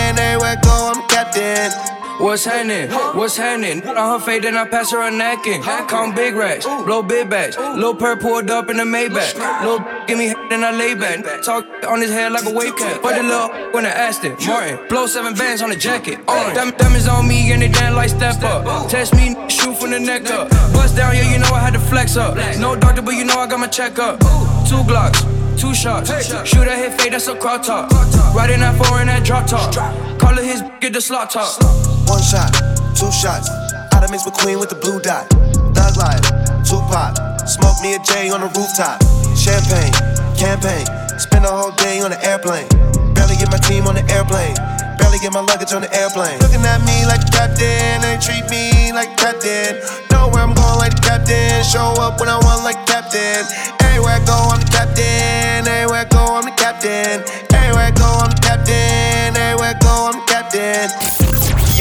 What's 2.35 2.43
happening? 2.43 2.91
What's 2.91 3.37
happening? 3.37 3.87
On 3.87 3.95
her 3.95 4.19
fade, 4.19 4.43
then 4.43 4.57
I 4.57 4.67
pass 4.67 4.91
her 4.91 5.01
a 5.07 5.09
napkin. 5.09 5.63
Count 5.63 6.17
big 6.17 6.35
racks, 6.35 6.65
blow 6.65 7.01
big 7.01 7.29
bags. 7.29 7.57
Lil 7.57 7.95
Purr 7.95 8.17
pulled 8.17 8.51
up 8.51 8.69
in 8.69 8.75
the 8.75 8.83
Maybach. 8.83 9.39
Lil 9.63 9.79
give 10.05 10.17
me 10.17 10.35
then 10.49 10.61
I 10.61 10.71
lay 10.71 10.95
back. 10.95 11.23
Talk 11.43 11.65
on 11.87 12.01
his 12.01 12.11
head 12.11 12.33
like 12.33 12.45
a 12.45 12.51
wave 12.51 12.75
cap. 12.75 13.01
But 13.01 13.15
the 13.15 13.23
lil 13.23 13.71
when 13.71 13.85
I 13.85 13.89
asked 13.89 14.25
it, 14.25 14.37
Martin. 14.45 14.85
Blow 14.89 15.07
seven 15.07 15.33
bands 15.33 15.61
on 15.61 15.69
the 15.69 15.77
jacket. 15.77 16.19
On 16.27 16.53
them, 16.53 16.71
them 16.77 17.09
on 17.09 17.25
me 17.25 17.53
and 17.53 17.61
they 17.61 17.69
damn 17.69 17.95
like 17.95 18.09
step 18.09 18.43
up. 18.43 18.89
Test 18.89 19.15
me, 19.15 19.33
shoot 19.47 19.77
from 19.77 19.91
the 19.91 19.99
neck 20.01 20.29
up. 20.29 20.49
Bust 20.73 20.97
down, 20.97 21.15
yeah, 21.15 21.31
you 21.31 21.39
know 21.39 21.47
I 21.53 21.61
had 21.61 21.71
to 21.71 21.79
flex 21.79 22.17
up. 22.17 22.35
No 22.59 22.75
doctor, 22.75 23.01
but 23.01 23.15
you 23.15 23.23
know 23.23 23.39
I 23.39 23.47
got 23.47 23.61
my 23.61 23.67
check 23.67 23.97
up. 23.97 24.19
Two 24.67 24.83
Glocks. 24.83 25.23
Two 25.57 25.73
shots, 25.73 26.09
shoot 26.45 26.67
a 26.67 26.75
hit 26.75 26.99
fade, 26.99 27.13
that's 27.13 27.29
a 27.29 27.35
crop 27.37 27.63
top. 27.63 27.89
Riding 28.35 28.59
that 28.59 28.75
four 28.75 28.99
in 28.99 29.07
that 29.07 29.23
drop 29.23 29.47
top. 29.47 29.73
Call 30.19 30.37
it 30.37 30.43
his, 30.43 30.61
get 30.81 30.91
the 30.91 30.99
slot 30.99 31.29
top. 31.29 31.94
One 32.07 32.21
shot, 32.21 32.53
two 32.95 33.11
shots. 33.11 33.49
I 33.93 33.99
done 33.99 34.11
mix 34.11 34.25
with 34.25 34.35
Queen 34.35 34.59
with 34.59 34.69
the 34.69 34.75
blue 34.75 34.99
dot. 34.99 35.29
Thug 35.73 35.97
life, 35.97 36.25
Tupac. 36.65 37.17
Smoke 37.47 37.77
me 37.81 37.95
a 37.95 37.99
J 37.99 38.29
on 38.29 38.41
the 38.41 38.49
rooftop. 38.53 39.01
Champagne, 39.37 39.93
campaign. 40.37 40.85
Spend 41.19 41.45
a 41.45 41.51
whole 41.51 41.71
day 41.71 42.01
on 42.01 42.11
the 42.11 42.19
airplane. 42.25 42.67
Barely 43.13 43.37
get 43.37 43.49
my 43.49 43.57
team 43.57 43.87
on 43.87 43.95
the 43.95 44.05
airplane. 44.11 44.55
Barely 44.99 45.19
get 45.19 45.31
my 45.31 45.41
luggage 45.41 45.73
on 45.73 45.81
the 45.81 45.91
airplane. 45.95 46.37
Looking 46.39 46.65
at 46.65 46.81
me 46.83 47.05
like 47.05 47.23
the 47.23 47.31
captain, 47.31 48.01
they 48.01 48.17
treat 48.19 48.45
me 48.49 48.91
like 48.91 49.15
captain. 49.17 49.79
Know 50.11 50.27
where 50.29 50.43
I'm 50.43 50.53
going 50.53 50.77
like 50.77 50.95
the 50.95 51.01
captain. 51.01 51.63
Show 51.63 51.95
up 52.01 52.19
when 52.19 52.29
I 52.29 52.37
want 52.41 52.63
like 52.63 52.79
captain. 52.85 53.47
Everywhere 53.81 54.19
I 54.19 54.25
go, 54.25 54.37
I'm 54.51 54.59
the 54.59 54.69
captain. 54.69 55.65
Everywhere 55.67 56.03
I 56.03 56.07
go, 56.09 56.23
I'm 56.35 56.45
the 56.45 56.55
captain. 56.57 57.23
Everywhere 57.53 57.89
I 57.89 57.93
go, 57.95 58.09
I'm 58.19 58.29
the 58.29 58.41
captain. 58.41 59.37
Everywhere 59.37 59.73
I 59.73 59.79
go, 59.79 59.93
I'm 60.11 60.19
the 60.19 60.25
captain. 60.27 61.04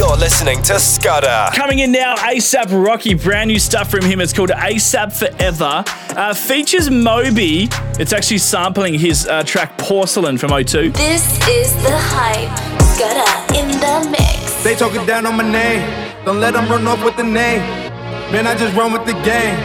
You're 0.06 0.18
listening 0.18 0.60
to 0.64 0.78
Scudder. 0.78 1.48
Coming 1.54 1.78
in 1.78 1.90
now, 1.90 2.14
ASAP 2.16 2.68
Rocky. 2.86 3.14
Brand 3.14 3.48
new 3.48 3.58
stuff 3.58 3.90
from 3.90 4.04
him. 4.04 4.20
It's 4.20 4.34
called 4.34 4.50
ASAP 4.50 5.16
Forever. 5.16 5.82
Uh, 6.10 6.34
features 6.34 6.90
Moby. 6.90 7.68
It's 7.98 8.12
actually 8.12 8.36
sampling 8.36 8.98
his 8.98 9.26
uh, 9.26 9.44
track 9.44 9.78
Porcelain 9.78 10.36
from 10.36 10.50
O2. 10.50 10.94
This 10.94 11.24
is 11.48 11.72
the 11.82 11.96
hype. 11.96 12.52
Scudder 12.82 13.58
in 13.58 13.68
the 13.80 14.10
mix. 14.10 14.62
They 14.62 14.74
talking 14.74 15.06
down 15.06 15.24
on 15.24 15.38
my 15.38 15.50
name. 15.50 15.80
Don't 16.26 16.38
let 16.38 16.52
them 16.52 16.68
run 16.68 16.86
off 16.86 17.02
with 17.02 17.16
the 17.16 17.24
name. 17.24 17.60
Man, 18.30 18.46
I 18.46 18.54
just 18.56 18.76
run 18.76 18.92
with 18.92 19.06
the 19.06 19.14
game. 19.24 19.56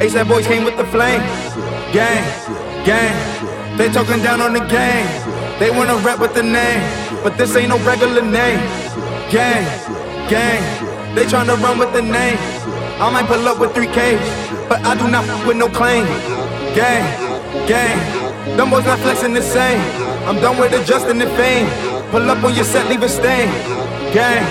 ASAP 0.00 0.26
boys 0.26 0.44
came 0.44 0.64
with 0.64 0.76
the 0.76 0.86
flame. 0.86 1.20
Gang, 1.92 2.84
gang. 2.84 3.78
They 3.78 3.88
talking 3.90 4.20
down 4.24 4.40
on 4.40 4.54
the 4.54 4.66
game. 4.66 5.58
They 5.60 5.70
wanna 5.70 5.94
rap 5.98 6.18
with 6.18 6.34
the 6.34 6.42
name. 6.42 6.82
But 7.22 7.38
this 7.38 7.54
ain't 7.54 7.68
no 7.68 7.78
regular 7.86 8.22
name. 8.22 8.58
Gang, 9.30 9.64
gang. 10.28 10.62
They 11.14 11.24
tryna 11.24 11.56
run 11.62 11.78
with 11.78 11.92
the 11.92 12.02
name. 12.02 12.38
I 13.00 13.10
might 13.10 13.26
pull 13.26 13.46
up 13.48 13.58
with 13.58 13.72
3K, 13.74 14.18
but 14.68 14.80
I 14.84 14.94
do 14.96 15.10
not 15.10 15.24
f- 15.24 15.46
with 15.46 15.56
no 15.56 15.68
claim. 15.68 16.04
Gang, 16.74 17.02
gang. 17.66 17.98
Them 18.56 18.70
boys 18.70 18.84
not 18.84 18.98
flexing 19.00 19.34
the 19.34 19.42
same. 19.42 19.80
I'm 20.28 20.36
done 20.40 20.58
with 20.58 20.72
adjusting 20.72 21.18
the 21.18 21.26
fame. 21.38 21.66
Pull 22.10 22.30
up 22.30 22.42
on 22.44 22.54
your 22.54 22.64
set, 22.64 22.88
leave 22.88 23.02
a 23.02 23.08
stain. 23.08 23.48
Gang, 24.12 24.44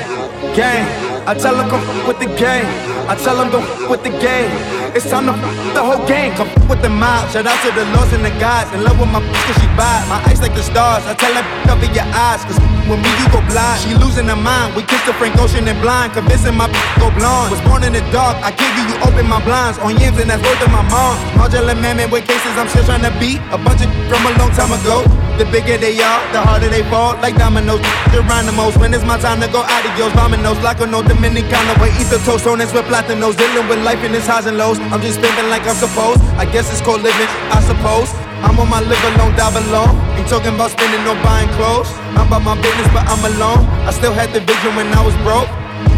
gang. 0.56 0.84
I 1.28 1.34
tell 1.34 1.56
them 1.56 1.70
come 1.70 1.82
f- 1.82 2.08
with 2.08 2.20
the 2.20 2.28
game. 2.36 2.68
I 3.08 3.16
tell 3.16 3.38
them 3.38 3.50
don't 3.52 3.64
f- 3.64 3.90
with 3.90 4.04
the 4.04 4.10
game. 4.20 4.52
It's 4.94 5.10
time 5.10 5.26
to 5.26 5.34
the 5.74 5.82
whole 5.82 6.06
gang. 6.06 6.38
Come 6.38 6.54
with 6.70 6.86
the 6.86 6.90
mob. 6.90 7.26
Shout 7.34 7.50
out 7.50 7.58
to 7.66 7.74
the 7.74 7.82
lords 7.98 8.14
and 8.14 8.22
the 8.22 8.30
gods. 8.38 8.70
In 8.78 8.86
love 8.86 9.02
with 9.02 9.10
my 9.10 9.26
bitch 9.26 9.42
cause 9.50 9.58
she 9.58 9.66
bad. 9.74 10.06
My 10.06 10.22
eyes 10.30 10.38
like 10.38 10.54
the 10.54 10.62
stars. 10.62 11.02
I 11.10 11.18
tell 11.18 11.34
bitch 11.34 11.66
cover 11.66 11.90
your 11.90 12.06
eyes. 12.14 12.46
Cause 12.46 12.62
with 12.86 13.02
me 13.02 13.10
you 13.18 13.26
go 13.34 13.42
blind. 13.50 13.82
She 13.82 13.98
losing 13.98 14.30
her 14.30 14.38
mind. 14.38 14.78
We 14.78 14.86
kissed 14.86 15.10
the 15.10 15.14
Frank 15.18 15.34
Ocean 15.42 15.66
and 15.66 15.82
blind. 15.82 16.14
Convincing 16.14 16.54
my 16.54 16.70
bitch 16.70 16.94
go 17.02 17.10
blonde. 17.18 17.50
Was 17.50 17.66
born 17.66 17.82
in 17.82 17.98
the 17.98 18.06
dark. 18.14 18.38
I 18.46 18.54
give 18.54 18.70
you, 18.78 18.94
you 18.94 18.98
open 19.02 19.26
my 19.26 19.42
blinds. 19.42 19.82
On 19.82 19.98
yams 19.98 20.22
and 20.22 20.30
that's 20.30 20.46
worth 20.46 20.62
of 20.62 20.70
my 20.70 20.86
mom. 20.86 21.18
Modular 21.42 21.74
man 21.74 21.98
with 22.14 22.30
cases 22.30 22.54
I'm 22.54 22.70
still 22.70 22.86
trying 22.86 23.02
to 23.02 23.14
beat. 23.18 23.42
A 23.50 23.58
bunch 23.58 23.82
of 23.82 23.90
from 24.06 24.22
a 24.30 24.32
long 24.38 24.54
time 24.54 24.70
ago. 24.78 25.02
The 25.38 25.46
bigger 25.50 25.82
they 25.82 25.98
are, 25.98 26.22
the 26.30 26.46
harder 26.46 26.70
they 26.70 26.86
fall. 26.94 27.18
Like 27.18 27.36
dominoes, 27.38 27.82
Geronimo's. 28.14 28.78
When 28.78 28.94
it's 28.94 29.04
my 29.04 29.18
time 29.18 29.42
to 29.42 29.50
go 29.50 29.66
adios. 29.66 30.14
Dominoes, 30.14 30.62
like 30.62 30.80
a 30.80 30.86
no 30.86 31.02
Dominicano. 31.02 31.74
But 31.82 31.90
eat 31.98 32.06
the 32.14 32.22
toast 32.22 32.46
on 32.46 32.60
with 32.60 32.70
platinos. 32.86 33.36
Dealing 33.36 33.68
with 33.68 33.82
life 33.82 34.04
in 34.06 34.14
its 34.14 34.28
highs 34.28 34.46
and 34.46 34.58
lows. 34.58 34.78
I'm 34.94 35.02
just 35.02 35.18
spending 35.18 35.50
like 35.50 35.66
I'm 35.66 35.76
supposed. 35.76 36.22
I 36.38 36.46
guess 36.46 36.70
it's 36.70 36.82
called 36.82 37.02
living, 37.02 37.32
I 37.50 37.60
suppose. 37.66 38.14
I'm 38.46 38.60
on 38.60 38.70
my 38.70 38.82
live 38.82 39.04
alone, 39.16 39.34
die 39.34 39.50
alone. 39.50 39.98
Ain't 40.20 40.30
talking 40.30 40.54
about 40.54 40.70
spending 40.70 41.02
or 41.10 41.18
buying 41.26 41.50
clothes. 41.58 41.90
I'm 42.14 42.28
about 42.28 42.44
my 42.44 42.56
business, 42.62 42.88
but 42.94 43.02
I'm 43.10 43.24
alone. 43.26 43.66
I 43.88 43.92
still 43.92 44.14
had 44.14 44.34
the 44.34 44.42
vision 44.42 44.76
when 44.76 44.88
I 44.94 45.02
was 45.02 45.16
broke. 45.26 45.50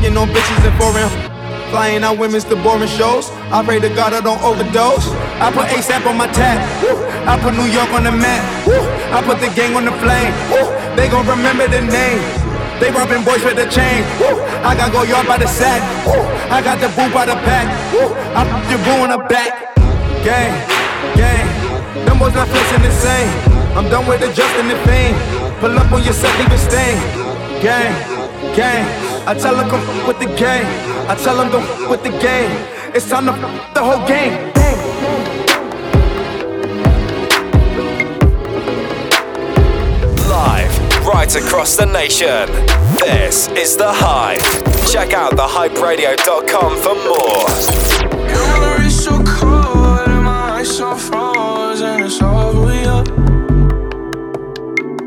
You 0.02 0.12
know, 0.12 0.26
bitches 0.26 0.64
and 0.64 0.76
foreign. 0.80 1.35
Flying 1.70 2.04
out 2.04 2.18
women's 2.18 2.44
to 2.46 2.56
boring 2.56 2.88
shows. 2.88 3.30
I 3.52 3.64
pray 3.64 3.80
to 3.80 3.90
God 3.90 4.14
I 4.14 4.22
don't 4.22 4.42
overdose. 4.42 5.08
I 5.42 5.52
put 5.52 5.68
ASAP 5.68 6.06
on 6.06 6.18
my 6.18 6.28
tab. 6.28 6.62
I 7.28 7.40
put 7.42 7.54
New 7.56 7.68
York 7.68 7.90
on 7.92 8.04
the 8.04 8.12
map. 8.12 8.44
I 9.12 9.22
put 9.24 9.40
the 9.40 9.50
gang 9.56 9.76
on 9.76 9.86
the 9.86 9.96
flame. 10.04 10.34
They 10.96 11.10
gon' 11.10 11.26
remember 11.28 11.68
the 11.68 11.82
name. 11.82 12.22
They 12.80 12.92
robbing 12.92 13.24
boys 13.24 13.44
with 13.44 13.56
the 13.56 13.68
chain. 13.72 14.04
I 14.64 14.76
got 14.76 14.92
go 14.92 15.04
yard 15.04 15.28
by 15.28 15.38
the 15.38 15.48
sack. 15.48 15.82
I 16.52 16.62
got 16.62 16.80
the 16.80 16.88
boot 16.92 17.14
by 17.14 17.26
the 17.26 17.36
pack. 17.48 17.68
I 18.36 18.44
put 18.44 18.64
the 18.68 18.78
boo 18.84 19.04
on 19.04 19.10
the 19.16 19.22
back. 19.32 19.76
Gang, 20.24 20.52
gang. 21.16 21.48
Them 22.06 22.20
boys 22.20 22.34
not 22.36 22.48
flexing 22.48 22.84
the 22.84 22.92
same. 22.92 23.32
I'm 23.78 23.90
done 23.90 24.06
with 24.08 24.22
adjusting 24.22 24.68
the 24.68 24.76
fame. 24.84 25.16
Pull 25.60 25.78
up 25.78 25.92
on 25.92 26.04
your 26.04 26.14
leave 26.14 26.52
a 26.52 26.58
stain. 26.58 26.98
Gang, 27.64 27.96
gang. 28.56 29.15
I 29.28 29.34
tell 29.34 29.56
them 29.56 29.70
come 29.70 30.08
with 30.08 30.20
the 30.20 30.26
game. 30.38 30.66
I 31.10 31.16
tell 31.16 31.36
them 31.38 31.52
don't 31.52 31.90
with 31.90 32.04
the 32.04 32.10
game. 32.10 32.52
It's 32.94 33.10
time 33.10 33.26
to 33.26 33.32
f- 33.32 33.74
the 33.74 33.84
whole 33.84 34.08
game. 34.08 34.54
Live 40.30 41.06
right 41.06 41.34
across 41.36 41.76
the 41.76 41.86
nation. 41.86 42.48
This 43.00 43.48
is 43.50 43.76
The 43.78 43.92
Hype. 43.92 44.40
Check 44.92 45.14
out 45.14 45.34
thehyperadio.com 45.34 46.72
for 46.84 46.96
more. 46.96 47.48
Your 48.30 48.78
wrist 48.78 49.04
so 49.04 49.24
cold 49.24 50.08
and 50.08 50.24
my 50.24 50.60
eyes 50.60 50.78
so 50.78 50.96
frozen. 50.96 52.04
It's 52.04 52.22
over 52.22 52.74
ya. 52.74 53.04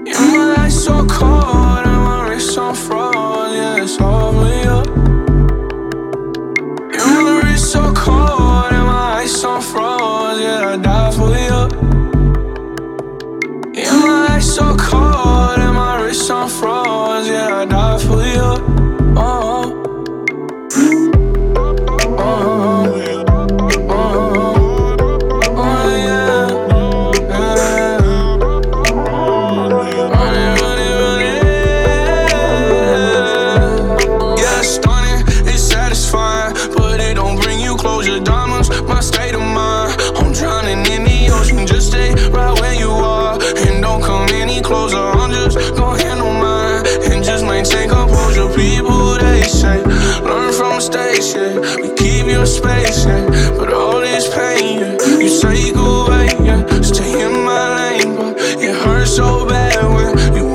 Yeah, 0.07 0.21
my 0.21 0.55
eyes 0.59 0.85
so 0.85 1.07
cold 1.07 1.87
and 1.87 2.03
my 2.05 2.29
wrist 2.29 2.55
so 2.55 2.75
frozen. 2.75 3.28
It's 3.61 3.98
wrist 7.42 7.72
so 7.72 7.92
cold 7.92 8.72
and 8.72 8.86
my 8.86 9.20
eyes 9.22 9.40
so 9.40 9.61
frozen. 9.61 10.42
Yeah, 10.42 10.72
I 10.72 10.76
die 10.76 11.11
for 11.16 11.30
ya. 11.36 11.68
Yeah, 13.74 14.38
so 14.54 14.76
cold 14.76 15.59
and 15.59 15.74
my 15.74 16.00
so 16.12 16.46
frozen. 16.46 17.32
Yeah, 17.32 17.62
I 17.62 17.64
die 17.64 17.98
for 17.98 18.22
ya. 18.22 18.59
Oh. 19.16 19.78
From 50.79 50.93
mistakes, 50.93 51.35
yeah. 51.35 51.76
We 51.76 51.95
keep 51.95 52.26
your 52.26 52.47
space, 52.47 53.05
yeah. 53.05 53.51
But 53.57 53.72
all 53.72 54.01
this 54.01 54.33
pain, 54.35 54.81
yeah. 54.81 55.18
You 55.18 55.29
say 55.29 55.72
goodbye, 55.72 56.37
yeah. 56.45 56.81
Stay 56.83 57.24
in 57.24 57.33
my 57.45 57.99
lane, 57.99 58.16
but 58.16 58.39
it 58.39 58.74
hurts 58.74 59.16
so 59.16 59.47
bad 59.49 59.83
when 59.95 60.35
you 60.35 60.55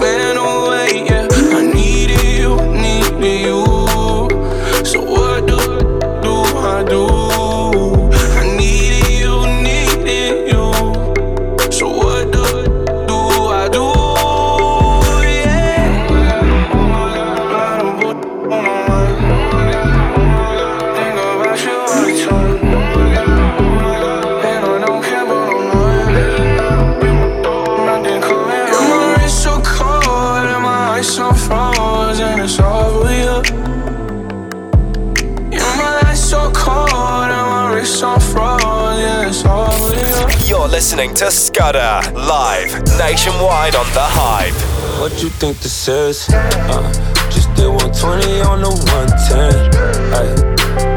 listening 40.94 41.16
to 41.16 41.32
Scudder 41.32 42.02
live 42.14 42.72
nationwide 43.00 43.74
on 43.74 43.86
the 43.98 44.06
Hype. 44.14 44.54
What 45.02 45.24
you 45.24 45.30
think 45.30 45.58
this 45.58 45.88
is? 45.88 46.30
Uh, 46.30 46.86
just 47.34 47.50
did 47.56 47.66
120 47.66 48.42
on 48.42 48.62
the 48.62 48.70
110. 48.70 49.74
Ay, 50.14 50.30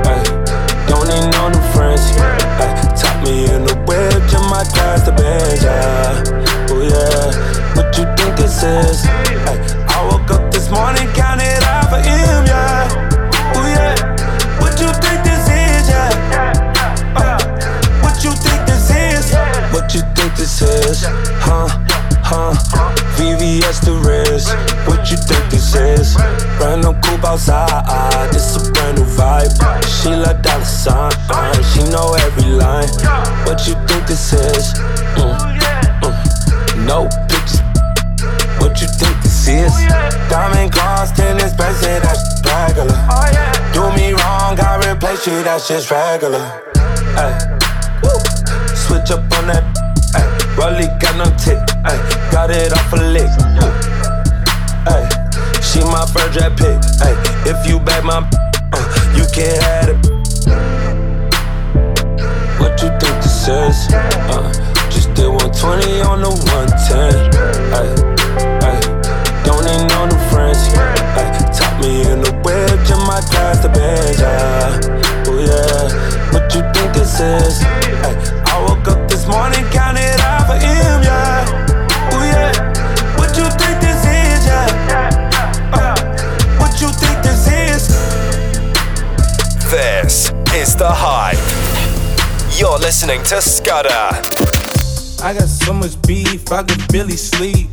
ay, 0.04 0.20
don't 0.84 1.08
need 1.08 1.32
no 1.32 1.48
new 1.48 1.64
friends. 1.72 2.12
Ay, 2.60 2.76
top 2.92 3.24
me 3.24 3.48
in 3.48 3.64
the 3.64 3.72
whip, 3.88 4.20
just 4.28 4.44
my 4.52 4.64
gas 4.76 5.00
the 5.08 5.12
bench. 5.16 5.64
Yeah. 5.64 6.68
Oh 6.68 6.84
yeah, 6.84 7.72
what 7.72 7.88
you 7.96 8.04
think 8.20 8.36
this 8.36 8.62
is? 8.62 9.00
Ay, 9.48 9.56
I 9.88 10.04
woke 10.12 10.30
up 10.30 10.52
this 10.52 10.68
morning, 10.70 11.08
counted 11.14 11.65
What 19.86 19.94
you 19.94 20.02
think 20.16 20.34
this 20.34 20.62
is? 20.62 21.04
Huh? 21.06 21.68
Huh? 22.26 22.58
VVS 23.14 23.86
the 23.86 23.94
wrist. 24.02 24.50
What 24.82 25.08
you 25.12 25.16
think 25.16 25.46
this 25.46 25.76
is? 25.76 26.16
Brand 26.58 26.82
new 26.82 26.92
coupe 27.06 27.22
outside. 27.22 28.34
This 28.34 28.56
a 28.58 28.72
brand 28.72 28.98
new 28.98 29.04
vibe. 29.04 29.46
She 29.86 30.10
like 30.10 30.42
dollar 30.42 30.64
sign. 30.64 31.14
She 31.70 31.86
know 31.86 32.18
every 32.18 32.50
line. 32.50 32.90
What 33.46 33.62
you 33.68 33.78
think 33.86 34.10
this 34.10 34.32
is? 34.32 34.74
Mm, 35.14 35.38
mm. 36.02 36.16
No 36.82 37.06
pictures. 37.30 37.62
What 38.58 38.82
you 38.82 38.90
think 38.90 39.14
this 39.22 39.46
is? 39.46 39.70
Diamond 40.26 40.72
gloss, 40.72 41.12
tennis, 41.12 41.54
expensive, 41.54 42.02
that's 42.02 42.42
regular. 42.42 42.98
Do 43.70 43.86
me 43.94 44.18
wrong, 44.18 44.58
I 44.58 44.82
replace 44.82 45.28
you, 45.28 45.44
that's 45.44 45.68
just 45.68 45.92
regular. 45.92 46.42
Ay. 47.14 47.38
Switch 48.74 49.12
up 49.12 49.22
on 49.38 49.46
that. 49.46 49.75
Rolly 50.56 50.88
got 50.98 51.16
no 51.16 51.28
tip. 51.36 51.60
Ay. 51.84 52.00
Got 52.32 52.50
it 52.50 52.72
off 52.72 52.92
a 52.92 52.96
lick. 52.96 53.28
Woo. 53.60 53.68
Ay. 54.88 55.04
She 55.60 55.80
my 55.84 56.06
first 56.08 56.32
draft 56.32 56.56
pick. 56.56 56.80
Ay. 57.04 57.12
If 57.44 57.68
you 57.68 57.78
back 57.78 58.02
my, 58.04 58.24
uh, 58.72 58.86
you 59.14 59.24
can't 59.34 59.62
have 59.62 59.90
it. 59.90 59.96
What 62.58 62.80
you 62.80 62.88
think 62.88 63.16
this 63.20 63.48
is? 63.48 63.92
Uh, 64.32 64.48
just 64.88 65.12
did 65.12 65.28
120 65.28 66.00
on 66.00 66.22
the 66.22 66.30
110. 66.30 67.36
Ay. 67.76 67.88
Ay. 68.64 68.80
Don't 69.44 69.60
need 69.60 69.84
no 69.92 70.06
new 70.06 70.20
friends. 70.32 70.58
Ay. 71.20 71.28
Top 71.52 71.78
me 71.82 72.00
in 72.00 72.22
the 72.22 72.32
whip, 72.42 72.80
just 72.88 73.06
my 73.06 73.20
gas 73.30 73.60
the 73.60 73.68
bench. 73.68 74.18
Yeah. 74.18 74.80
Oh 75.28 75.36
yeah. 75.36 76.32
What 76.32 76.54
you 76.54 76.62
think 76.72 76.94
this 76.94 77.20
is? 77.20 77.75
Listening 92.86 93.20
to 93.24 93.42
Scudder. 93.42 93.88
I 95.20 95.34
got 95.34 95.48
so 95.48 95.72
much 95.72 96.00
beef, 96.06 96.52
I 96.52 96.62
could 96.62 96.86
barely 96.92 97.16
sleep. 97.16 97.66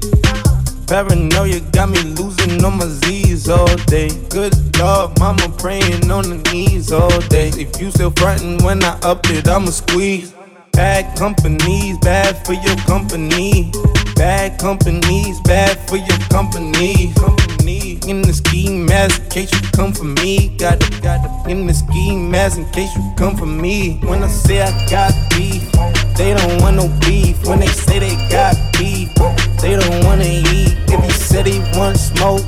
Paranoia 0.87 1.59
got 1.71 1.89
me 1.89 2.01
losing 2.17 2.65
on 2.65 2.79
my 2.79 2.87
Z's 2.87 3.47
all 3.47 3.75
day. 3.85 4.09
Good 4.29 4.55
Lord, 4.79 5.19
mama 5.19 5.53
praying 5.59 6.09
on 6.09 6.23
the 6.31 6.49
knees 6.51 6.91
all 6.91 7.19
day. 7.29 7.49
If 7.49 7.79
you 7.79 7.91
still 7.91 8.09
frontin' 8.09 8.57
when 8.65 8.83
I 8.83 8.97
up 9.01 9.29
it, 9.29 9.47
I'ma 9.47 9.69
squeeze. 9.69 10.33
Bad 10.71 11.15
companies, 11.15 11.95
bad 11.99 12.43
for 12.43 12.53
your 12.53 12.75
company. 12.77 13.71
Bad 14.15 14.59
companies, 14.59 15.39
bad 15.41 15.77
for 15.87 15.97
your 15.97 16.17
company. 16.31 17.13
In 18.05 18.21
the 18.21 18.33
ski 18.33 18.69
mask 18.69 19.21
in 19.21 19.29
case 19.29 19.51
you 19.53 19.61
come 19.71 19.93
for 19.93 20.03
me. 20.03 20.49
Got 20.57 20.83
it, 20.83 21.01
got 21.01 21.23
it 21.23 21.49
in 21.49 21.65
the 21.65 21.73
ski 21.73 22.15
mask 22.15 22.57
in 22.57 22.65
case 22.71 22.93
you 22.95 23.13
come 23.15 23.37
for 23.37 23.45
me. 23.45 23.97
When 24.03 24.21
I 24.21 24.27
say 24.27 24.61
I 24.61 24.71
got 24.89 25.13
beef, 25.31 25.71
they 26.17 26.33
don't 26.33 26.61
want 26.61 26.75
no 26.75 26.87
beef. 26.99 27.41
When 27.47 27.61
they 27.61 27.67
say 27.67 27.99
they 27.99 28.15
got 28.29 28.55
beef, 28.77 29.07
they 29.61 29.77
don't 29.79 30.03
wanna 30.03 30.25
eat. 30.25 30.75
If 30.91 30.99
you 31.03 31.11
said 31.11 31.47
he 31.47 31.59
want 31.77 31.97
smoke, 31.97 32.43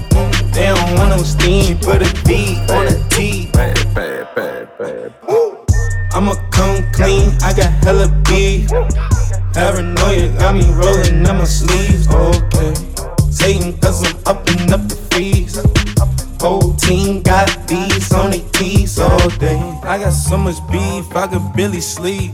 they 0.51 0.67
don't 0.67 0.93
want 0.97 1.09
no 1.15 1.23
steam. 1.23 1.63
She 1.63 1.75
put 1.75 2.01
a 2.01 2.11
B 2.25 2.59
on 2.69 2.87
a 2.87 3.09
T. 3.09 3.49
I'ma 6.11 6.35
come 6.51 6.83
clean, 6.91 7.31
I 7.41 7.53
got 7.55 7.71
hella 7.83 8.07
beef. 8.27 8.69
Paranoia 9.53 10.35
got 10.37 10.53
me 10.53 10.65
rolling 10.73 11.25
up 11.25 11.37
my 11.37 11.45
sleeves, 11.45 12.07
okay. 12.09 12.73
Satan, 13.29 13.77
cause 13.79 14.03
I'm 14.03 14.15
up 14.25 14.47
and 14.49 14.71
up 14.73 14.87
the 14.87 14.95
fees. 15.11 15.44
Whole 16.75 16.89
team 16.89 17.21
got 17.21 17.67
these 17.69 18.11
on 18.11 18.31
their 18.31 18.49
teeth 18.51 18.99
all 18.99 19.29
day. 19.29 19.57
I 19.83 19.97
got 19.97 20.11
so 20.11 20.35
much 20.35 20.57
beef, 20.69 21.15
I 21.15 21.27
could 21.27 21.53
barely 21.55 21.79
sleep. 21.79 22.33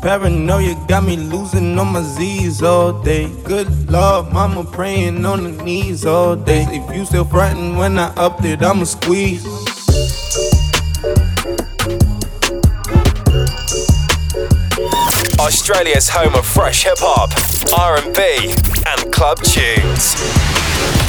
Paranoia 0.00 0.74
got 0.88 1.04
me 1.04 1.16
losing 1.16 1.78
on 1.78 1.92
my 1.92 2.02
Z's 2.02 2.62
all 2.62 3.02
day. 3.02 3.28
Good 3.44 3.90
Lord, 3.90 4.32
mama 4.32 4.64
praying 4.64 5.26
on 5.26 5.42
the 5.42 5.64
knees 5.64 6.06
all 6.06 6.34
day. 6.34 6.66
If 6.70 6.96
you 6.96 7.04
still 7.04 7.26
frontin' 7.26 7.76
when 7.76 7.98
I 7.98 8.14
up 8.14 8.42
it, 8.42 8.62
I'ma 8.62 8.84
squeeze. 8.84 9.44
Australia's 15.38 16.08
home 16.08 16.34
of 16.36 16.46
fresh 16.46 16.84
hip 16.84 16.98
hop, 17.00 17.30
R&B, 17.78 18.54
and 18.86 19.12
club 19.12 19.42
tunes. 19.42 20.51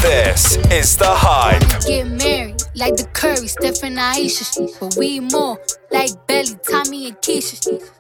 This 0.02 0.58
is 0.72 0.98
the 0.98 1.08
Hype. 1.08 1.62
Get 1.86 2.08
married 2.08 2.62
like 2.76 2.96
the 2.96 3.08
Curry, 3.14 3.48
Steph 3.48 3.84
and 3.84 4.00
Ayesha. 4.00 4.68
But 4.80 4.96
we 4.98 5.20
more 5.20 5.58
like 5.92 6.12
Belly, 6.28 6.56
Tommy, 6.70 7.08
and 7.08 7.18
Keisha. 7.18 7.58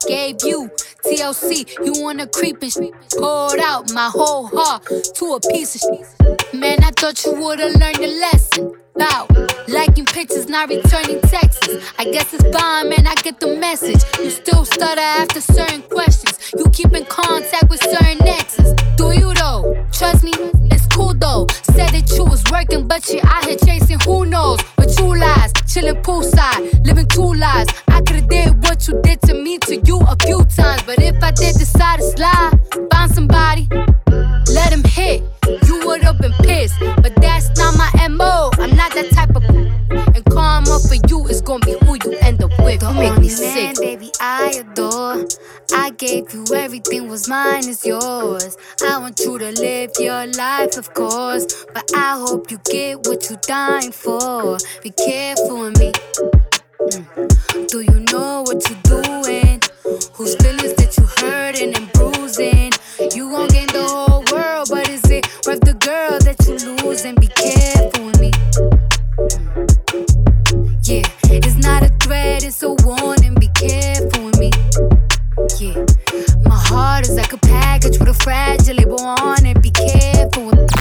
Gave 0.07 0.37
you 0.43 0.69
TLC, 1.05 1.67
you 1.85 2.01
wanna 2.01 2.27
creep 2.27 2.61
and. 2.61 2.91
Poured 3.17 3.59
out 3.59 3.91
my 3.93 4.09
whole 4.09 4.47
heart 4.47 4.85
to 5.15 5.25
a 5.33 5.39
piece 5.51 5.75
of 5.75 5.81
shit. 5.81 6.53
Man, 6.53 6.83
I 6.83 6.91
thought 6.91 7.23
you 7.25 7.33
would've 7.33 7.79
learned 7.79 7.97
your 7.97 8.19
lesson. 8.19 8.73
Bout 8.95 9.31
liking 9.67 10.05
pictures, 10.05 10.47
not 10.47 10.69
returning 10.69 11.19
texts. 11.21 11.67
I 11.97 12.05
guess 12.05 12.33
it's 12.33 12.43
fine, 12.55 12.89
man. 12.89 13.07
I 13.07 13.15
get 13.15 13.39
the 13.39 13.55
message. 13.55 14.01
You 14.19 14.29
still 14.29 14.65
stutter 14.65 15.01
after 15.01 15.41
certain 15.41 15.81
questions. 15.83 16.51
You 16.57 16.65
keep 16.71 16.93
in 16.93 17.05
contact 17.05 17.69
with 17.69 17.81
certain 17.81 18.27
exes. 18.27 18.73
Do 18.97 19.11
you 19.11 19.33
though? 19.33 19.85
Trust 19.91 20.23
me, 20.23 20.31
it's 20.71 20.82
cool 20.93 21.13
though. 21.13 21.47
Said 21.73 21.89
that 21.89 22.09
you 22.15 22.23
was 22.23 22.43
working, 22.51 22.87
but 22.87 23.07
you 23.09 23.19
out 23.23 23.45
here 23.45 23.57
chasing 23.57 23.99
who 24.01 24.25
knows. 24.25 24.59
But 24.75 24.89
two 24.95 25.13
lies, 25.15 25.51
chilling 25.67 26.01
poolside, 26.01 26.85
living 26.85 27.07
two 27.07 27.33
lives. 27.33 27.73
I 27.87 28.01
could've 28.01 28.29
did 28.29 28.63
what 28.63 28.87
you 28.87 29.01
did 29.01 29.21
to 29.23 29.33
me 29.33 29.57
to 29.59 29.75
you 29.77 29.99
a 30.01 30.15
few 30.25 30.43
times, 30.45 30.83
but 30.83 31.01
if 31.01 31.21
I 31.21 31.31
did 31.31 31.55
decide 31.55 31.99
to 31.99 32.05
slide, 32.05 32.59
find 32.91 33.11
somebody, 33.11 33.67
let 34.53 34.71
him 34.71 34.83
hit. 34.83 35.23
You 35.67 35.85
would've 35.85 36.19
been 36.19 36.33
pissed, 36.43 36.79
but 37.01 37.13
that's 37.17 37.49
not 37.57 37.77
my 37.77 38.07
mo. 38.07 38.51
I'm 38.59 38.75
not 38.75 38.93
that 38.93 39.09
type 39.11 39.35
of. 39.35 39.43
And 39.43 40.25
karma 40.25 40.79
for 40.79 40.95
you 41.07 41.25
is 41.27 41.41
gonna 41.41 41.65
be 41.65 41.75
who 41.85 41.97
you 42.03 42.17
end 42.21 42.43
up 42.43 42.51
with. 42.59 42.81
Don't 42.81 42.97
make 42.97 43.17
me 43.17 43.29
sick. 43.29 43.55
Man, 43.55 43.75
baby, 43.79 44.11
I 44.19 44.61
adore. 44.61 45.25
I 45.73 45.89
gave 45.97 46.33
you 46.33 46.45
everything, 46.55 47.07
was 47.09 47.27
mine 47.27 47.67
is 47.67 47.85
yours. 47.85 48.57
I 48.85 48.99
want 48.99 49.19
you 49.19 49.37
to 49.39 49.51
live 49.51 49.91
your 49.99 50.27
life, 50.27 50.77
of 50.77 50.93
course. 50.93 51.65
But 51.73 51.89
I 51.95 52.17
hope 52.19 52.51
you 52.51 52.59
get 52.69 53.07
what 53.07 53.29
you're 53.29 53.39
dying 53.41 53.91
for. 53.91 54.57
Be 54.83 54.91
careful 54.91 55.59
with 55.61 55.79
me. 55.79 55.91
Mm. 56.79 57.67
Do 57.69 57.81
you 57.81 57.99
know 58.11 58.43
what 58.43 58.63
you're 58.69 59.01
doing? 59.01 59.61
Whose 60.13 60.35
feelings 60.35 60.73
that 60.75 60.95
you 60.97 61.05
hurting 61.17 61.75
and 61.75 61.91
bruising? 61.93 62.71
You 63.15 63.29
gon' 63.31 63.47
gain 63.49 63.67
the 63.67 63.83
whole 63.83 64.23
world, 64.31 64.67
but 64.69 64.87
is 64.89 65.03
it 65.09 65.25
worth 65.45 65.61
the 65.61 65.73
girl 65.73 66.19
that 66.19 66.37
you 66.47 66.85
losing? 66.85 67.15
Be 67.15 67.27
careful 67.27 68.05
with 68.05 68.19
me. 68.19 68.31
Yeah, 69.29 69.72
is 77.13 77.17
like 77.17 77.33
a 77.33 77.37
package 77.37 77.99
with 77.99 78.09
a 78.09 78.13
fragile 78.13 78.75
label 78.75 78.99
on 79.01 79.45
it. 79.45 79.61
Be 79.61 79.71
careful 79.71 80.45
with. 80.47 80.71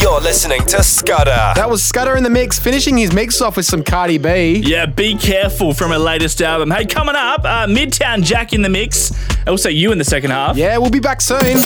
You're 0.00 0.20
listening 0.20 0.64
to 0.66 0.82
Scudder. 0.82 1.52
That 1.54 1.68
was 1.68 1.82
Scudder 1.82 2.16
in 2.16 2.22
the 2.22 2.30
mix, 2.30 2.58
finishing 2.58 2.96
his 2.96 3.12
mix 3.12 3.40
off 3.40 3.56
with 3.56 3.66
some 3.66 3.82
Cardi 3.82 4.18
B. 4.18 4.62
Yeah, 4.64 4.86
be 4.86 5.16
careful 5.16 5.74
from 5.74 5.90
her 5.90 5.98
latest 5.98 6.40
album. 6.42 6.70
Hey, 6.70 6.86
coming 6.86 7.16
up, 7.16 7.40
uh, 7.44 7.66
Midtown 7.66 8.22
Jack 8.22 8.52
in 8.52 8.62
the 8.62 8.68
mix. 8.68 9.12
Also, 9.46 9.68
you 9.68 9.92
in 9.92 9.98
the 9.98 10.04
second 10.04 10.30
half. 10.30 10.56
Yeah, 10.56 10.78
we'll 10.78 10.90
be 10.90 11.00
back 11.00 11.20
soon. 11.20 11.58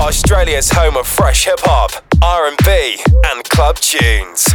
Australia's 0.00 0.70
home 0.70 0.96
of 0.96 1.06
fresh 1.06 1.44
hip 1.44 1.60
hop, 1.60 1.90
R&B, 2.22 2.98
and 3.32 3.44
club 3.44 3.76
tunes. 3.76 4.48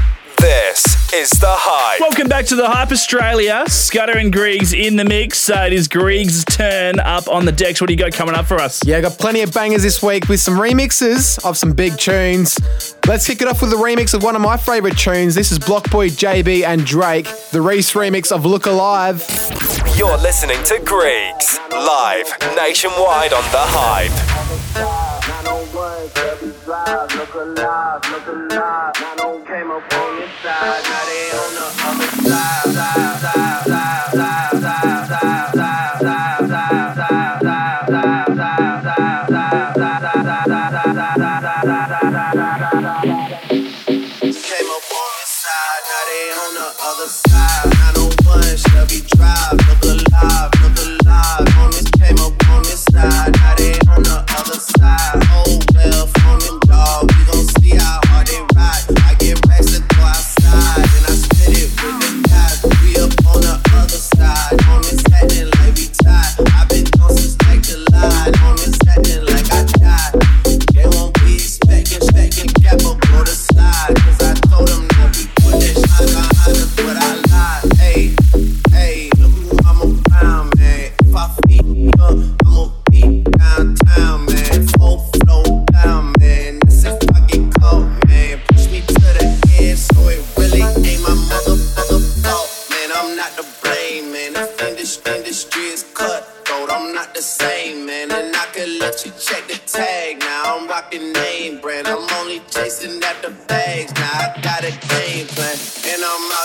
This 0.45 1.11
is 1.11 1.31
The 1.31 1.47
Hype. 1.49 1.99
Welcome 1.99 2.27
back 2.27 2.45
to 2.45 2.55
the 2.55 2.69
Hype 2.69 2.91
Australia. 2.91 3.63
Scudder 3.67 4.19
and 4.19 4.31
Griggs 4.31 4.73
in 4.73 4.95
the 4.95 5.03
mix. 5.03 5.49
Uh, 5.49 5.63
it 5.65 5.73
is 5.73 5.87
Griggs' 5.87 6.45
turn 6.45 6.99
up 6.99 7.27
on 7.27 7.45
the 7.45 7.51
decks. 7.51 7.81
What 7.81 7.87
do 7.87 7.93
you 7.95 7.97
got 7.97 8.13
coming 8.13 8.35
up 8.35 8.45
for 8.45 8.59
us? 8.59 8.85
Yeah, 8.85 8.97
I 8.97 9.01
got 9.01 9.17
plenty 9.17 9.41
of 9.41 9.51
bangers 9.51 9.81
this 9.81 10.03
week 10.03 10.29
with 10.29 10.39
some 10.39 10.53
remixes 10.53 11.43
of 11.43 11.57
some 11.57 11.73
big 11.73 11.97
tunes. 11.97 12.59
Let's 13.07 13.25
kick 13.25 13.41
it 13.41 13.47
off 13.47 13.59
with 13.63 13.73
a 13.73 13.75
remix 13.75 14.13
of 14.13 14.21
one 14.21 14.35
of 14.35 14.41
my 14.43 14.55
favourite 14.55 14.99
tunes. 14.99 15.33
This 15.33 15.51
is 15.51 15.57
BlocBoy 15.57 16.11
JB 16.11 16.63
and 16.63 16.85
Drake, 16.85 17.27
the 17.49 17.61
Reese 17.63 17.93
remix 17.93 18.31
of 18.31 18.45
Look 18.45 18.67
Alive. 18.67 19.25
You're 19.97 20.17
listening 20.19 20.63
to 20.65 20.79
Griggs, 20.85 21.57
live 21.71 22.31
nationwide 22.55 23.33
on 23.33 23.41
The 23.49 23.65
Hype. 23.65 25.14
I 28.97 29.15
don't 29.17 29.45
came 29.45 29.71
Now 103.93 104.33
I 104.33 104.41
got 104.41 104.63
a 104.63 104.71
game 104.71 105.27
plan, 105.27 105.57
and 105.85 106.01
I'm 106.01 106.31
out 106.31 106.44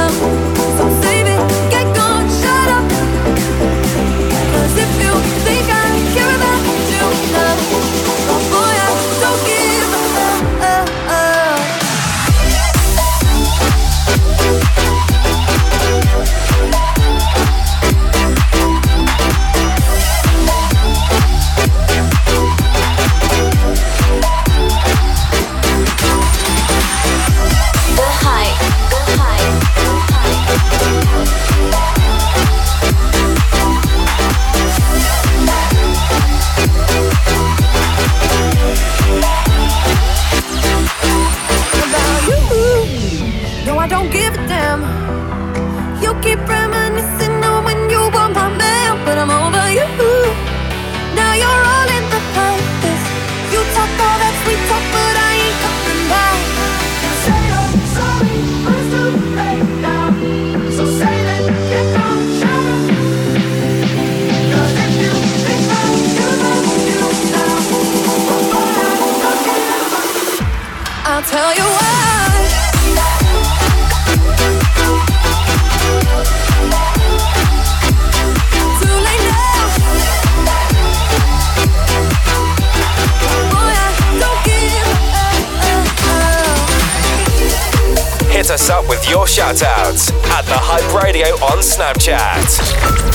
shout 89.31 89.63
outs 89.63 90.11
at 90.11 90.41
The 90.41 90.57
Hype 90.57 91.03
Radio 91.03 91.27
on 91.35 91.59
Snapchat. 91.59 92.43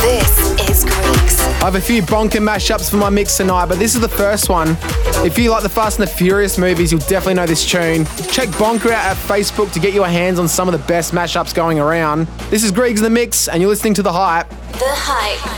This 0.01 0.71
is 0.71 0.85
Greeks. 0.87 1.39
I 1.61 1.67
have 1.67 1.75
a 1.75 1.81
few 1.81 2.01
bonker 2.01 2.39
mashups 2.39 2.91
for 2.91 2.97
my 2.97 3.11
mix 3.11 3.37
tonight, 3.37 3.67
but 3.67 3.79
this 3.79 3.95
is 3.95 4.01
the 4.01 4.09
first 4.09 4.49
one. 4.49 4.79
If 5.27 5.39
you 5.39 5.51
like 5.51 5.63
the 5.63 5.69
Fast 5.69 5.99
and 5.99 6.09
the 6.09 6.11
Furious 6.11 6.57
movies, 6.57 6.91
you'll 6.91 7.03
definitely 7.03 7.35
know 7.35 7.45
this 7.45 7.71
tune. 7.71 8.07
Check 8.31 8.49
Bonker 8.59 8.93
out 8.93 9.05
at 9.05 9.17
Facebook 9.19 9.71
to 9.75 9.79
get 9.79 9.93
your 9.93 10.07
hands 10.07 10.39
on 10.39 10.49
some 10.49 10.69
of 10.69 10.73
the 10.73 10.87
best 10.87 11.13
mashups 11.13 11.55
going 11.55 11.79
around. 11.81 12.29
This 12.49 12.65
is 12.65 12.71
Greg's 12.71 13.01
in 13.01 13.05
the 13.05 13.11
Mix, 13.11 13.47
and 13.47 13.61
you're 13.61 13.69
listening 13.69 13.93
to 13.95 14.03
The 14.03 14.13
Hype. 14.13 14.49
The 14.49 14.87
Hype. 14.89 15.56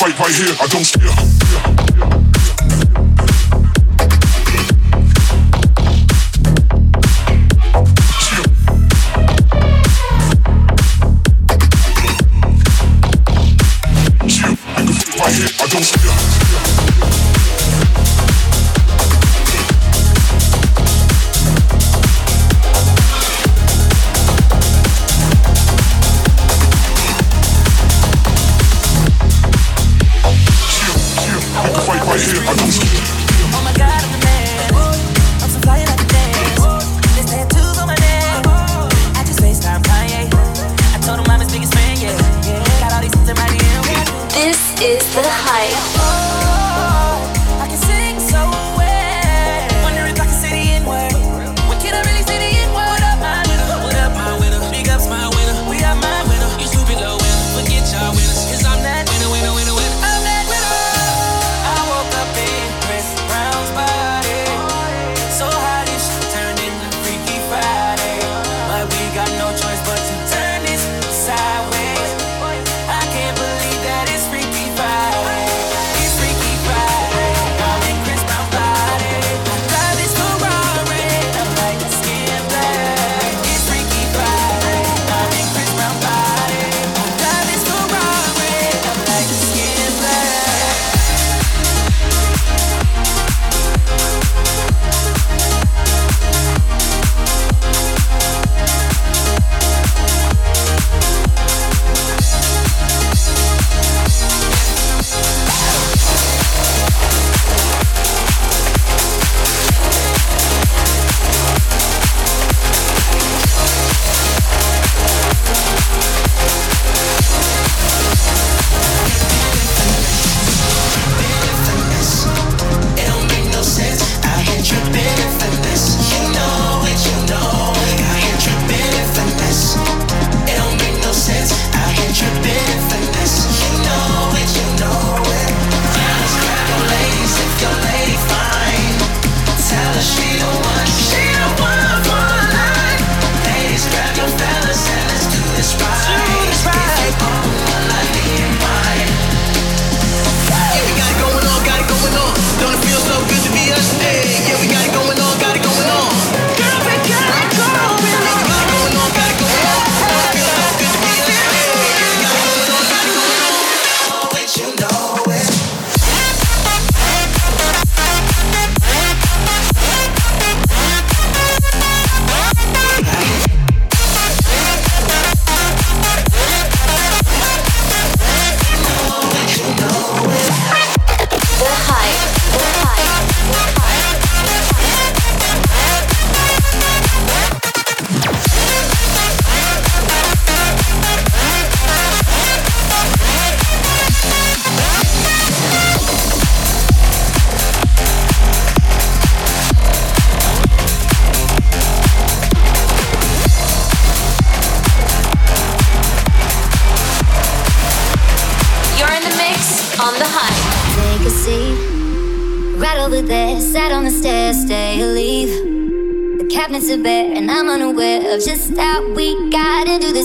fight 0.00 0.18
right 0.18 0.34
here, 0.34 0.56
I 0.58 0.66
don't 0.68 0.90
care. 0.90 1.39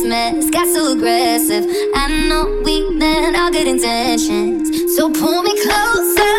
Christmas 0.05 0.51
got 0.51 0.67
so 0.67 0.91
aggressive. 0.93 1.65
I 1.95 2.27
know 2.27 2.61
we 2.63 2.87
meant 2.91 3.35
all 3.35 3.49
good 3.49 3.67
intentions. 3.67 4.95
So 4.95 5.11
pull 5.11 5.41
me 5.41 5.59
closer. 5.63 6.34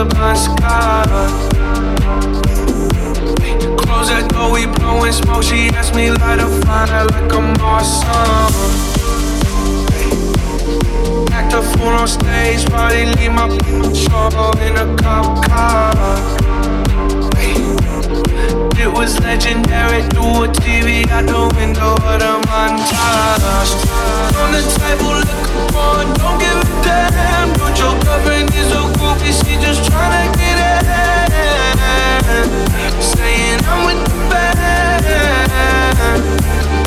up 0.00 0.14
my 0.14 0.34
scars. 0.34 1.32
Close 3.84 4.08
that 4.08 4.30
door, 4.30 4.52
we 4.52 4.64
blowing 4.66 5.12
smoke. 5.12 5.42
She 5.42 5.68
asked 5.76 5.94
me 5.94 6.10
light 6.10 6.38
a 6.38 6.48
fire 6.64 7.04
like 7.12 7.32
I'm 7.32 7.54
awesome. 7.60 8.54
Act 11.32 11.52
a 11.52 11.60
fool 11.62 11.88
on 11.88 12.08
stage, 12.08 12.64
probably 12.66 13.06
leave 13.16 13.32
my 13.32 13.48
people 13.58 13.92
trouble 13.94 14.58
in 14.60 14.76
a 14.76 14.96
cop 14.96 15.44
car 15.44 16.39
it 18.80 18.90
was 18.90 19.20
legendary. 19.20 20.02
Threw 20.10 20.44
a 20.44 20.48
TV 20.48 21.06
out 21.10 21.26
the 21.26 21.54
window 21.56 21.92
of 21.92 22.16
the 22.18 22.40
montage. 22.48 23.72
On 24.40 24.48
the 24.52 24.62
table, 24.80 25.20
look 25.20 25.74
on, 25.76 26.06
don't 26.16 26.38
give 26.40 26.56
a 26.56 26.66
damn. 26.82 27.52
But 27.60 27.76
your 27.78 27.94
girlfriend 28.00 28.48
is 28.56 28.72
a 28.72 28.82
groupie, 28.96 29.36
she 29.36 29.60
just 29.60 29.84
tryna 29.90 30.32
get 30.40 30.56
in. 30.56 30.80
Saying 33.00 33.60
I'm 33.68 33.84
with 33.86 34.00
the 34.08 34.16
band. 34.30 35.04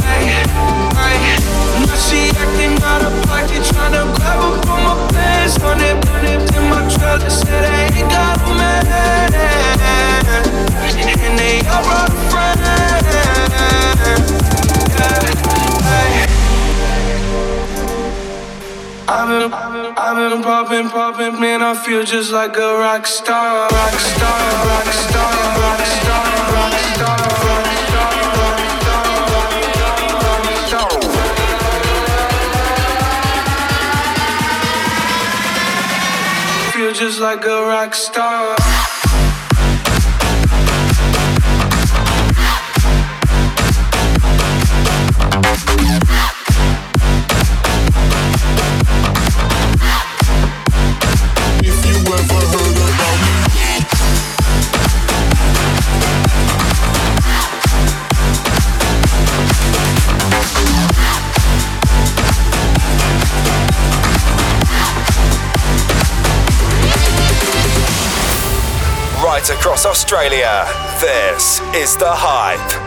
Hey, 0.01 0.21
hey, 0.33 1.37
now 1.85 1.97
she 2.05 2.19
acting 2.41 2.75
out 2.81 3.01
of 3.05 3.13
pocket, 3.29 3.61
tryna 3.69 4.03
I 5.73 5.75
a 19.25 19.33
I've 19.53 19.73
been, 19.73 19.93
I've 19.97 20.31
been 20.31 20.43
popping, 20.43 20.89
popping, 20.89 21.39
man. 21.39 21.61
I 21.61 21.75
feel 21.75 22.03
just 22.03 22.31
like 22.31 22.57
a 22.57 22.77
rock 22.77 23.07
star, 23.07 23.69
rock 23.69 23.93
star, 23.93 24.65
rock 24.65 24.85
star, 24.85 25.59
rock 25.59 25.85
star. 25.85 26.42
just 37.03 37.19
like 37.19 37.43
a 37.43 37.65
rock 37.67 37.93
star. 37.93 38.92
Across 69.73 69.87
Australia. 69.87 70.65
This 70.99 71.59
is 71.73 71.97
The 71.97 72.11
Hype. 72.11 72.82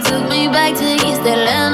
took 0.00 0.28
me 0.28 0.48
back 0.48 0.74
to 0.74 0.94
Easter 1.06 1.36
Land. 1.36 1.73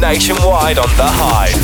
Nationwide 0.00 0.78
on 0.78 0.88
The 0.96 1.06
Hype. 1.06 1.61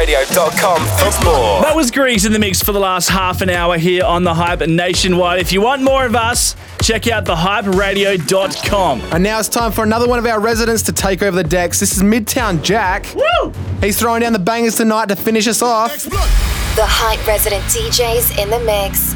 hyperadio.com 0.00 0.80
for 0.80 1.24
more. 1.24 1.62
That 1.62 1.76
was 1.76 1.90
Grease 1.90 2.24
in 2.24 2.32
the 2.32 2.38
mix 2.38 2.62
for 2.62 2.72
the 2.72 2.80
last 2.80 3.08
half 3.08 3.40
an 3.40 3.50
hour 3.50 3.76
here 3.78 4.04
on 4.04 4.24
The 4.24 4.34
Hype 4.34 4.60
Nationwide. 4.60 5.40
If 5.40 5.52
you 5.52 5.60
want 5.60 5.82
more 5.82 6.04
of 6.06 6.16
us, 6.16 6.56
check 6.82 7.06
out 7.08 7.24
thehyperadio.com. 7.24 9.00
And 9.12 9.22
now 9.22 9.38
it's 9.38 9.48
time 9.48 9.72
for 9.72 9.84
another 9.84 10.08
one 10.08 10.18
of 10.18 10.26
our 10.26 10.40
residents 10.40 10.82
to 10.84 10.92
take 10.92 11.22
over 11.22 11.36
the 11.36 11.48
decks. 11.48 11.80
This 11.80 11.96
is 11.96 12.02
Midtown 12.02 12.62
Jack. 12.62 13.06
Woo! 13.14 13.52
He's 13.80 13.98
throwing 13.98 14.22
down 14.22 14.32
the 14.32 14.38
bangers 14.38 14.76
tonight 14.76 15.08
to 15.08 15.16
finish 15.16 15.46
us 15.46 15.62
off. 15.62 16.04
The 16.04 16.86
Hype 16.86 17.26
resident 17.26 17.64
DJs 17.64 18.42
in 18.42 18.50
the 18.50 18.60
mix. 18.60 19.14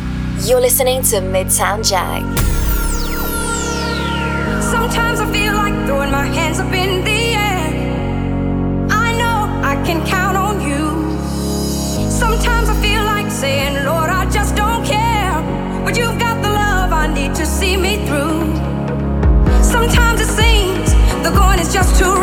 You're 0.48 0.60
listening 0.60 1.02
to 1.04 1.16
Midtown 1.16 1.88
Jack. 1.88 2.43
just 21.74 21.98
too 21.98 22.13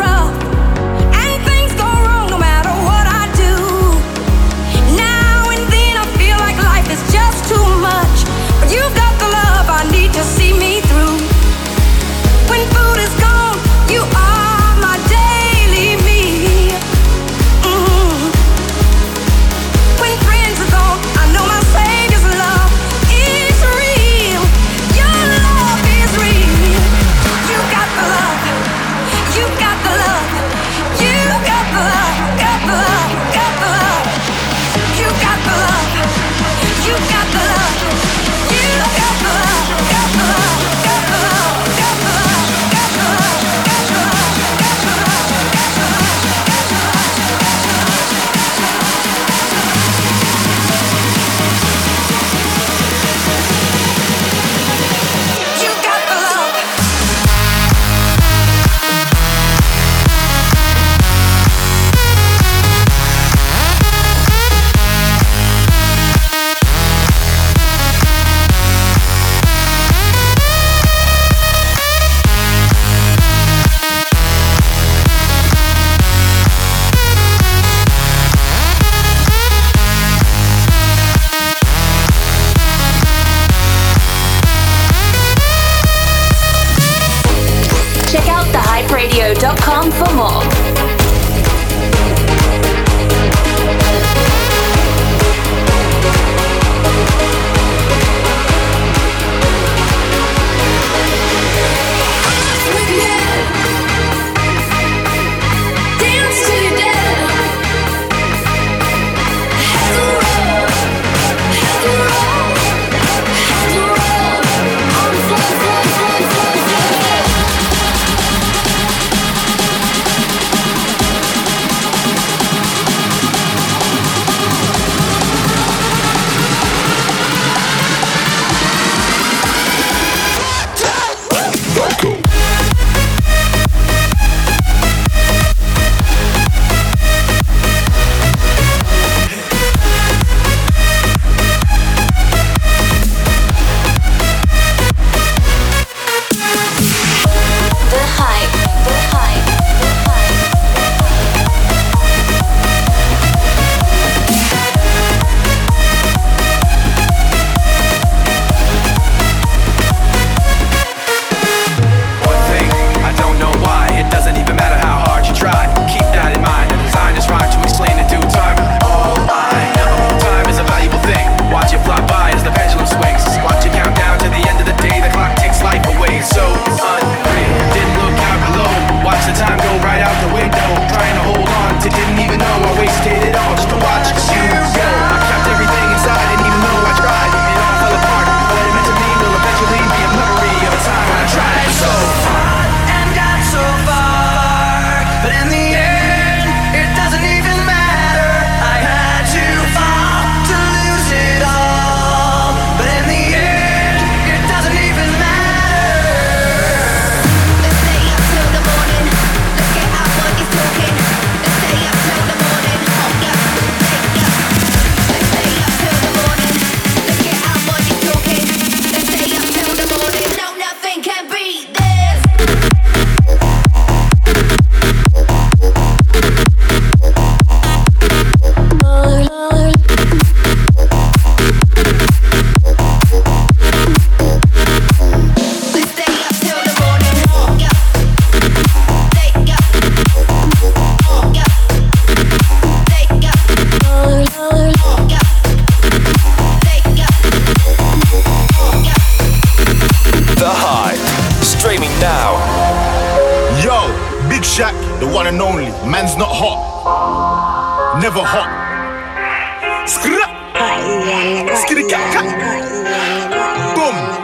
Boom. 263.92 264.22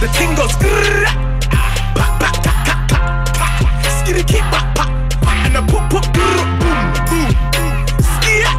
The 0.00 0.08
thing 0.16 0.34
goes. 0.34 0.50
Skitty 4.00 4.24
keep 4.26 4.44
pa 4.50 4.60
pa. 4.74 4.84
And 5.46 5.54
the 5.54 5.62
pop 5.70 5.90
pop 5.90 6.04
boom 6.12 6.48
boom 6.58 6.86
boom. 7.06 7.30
Skia. 8.14 8.50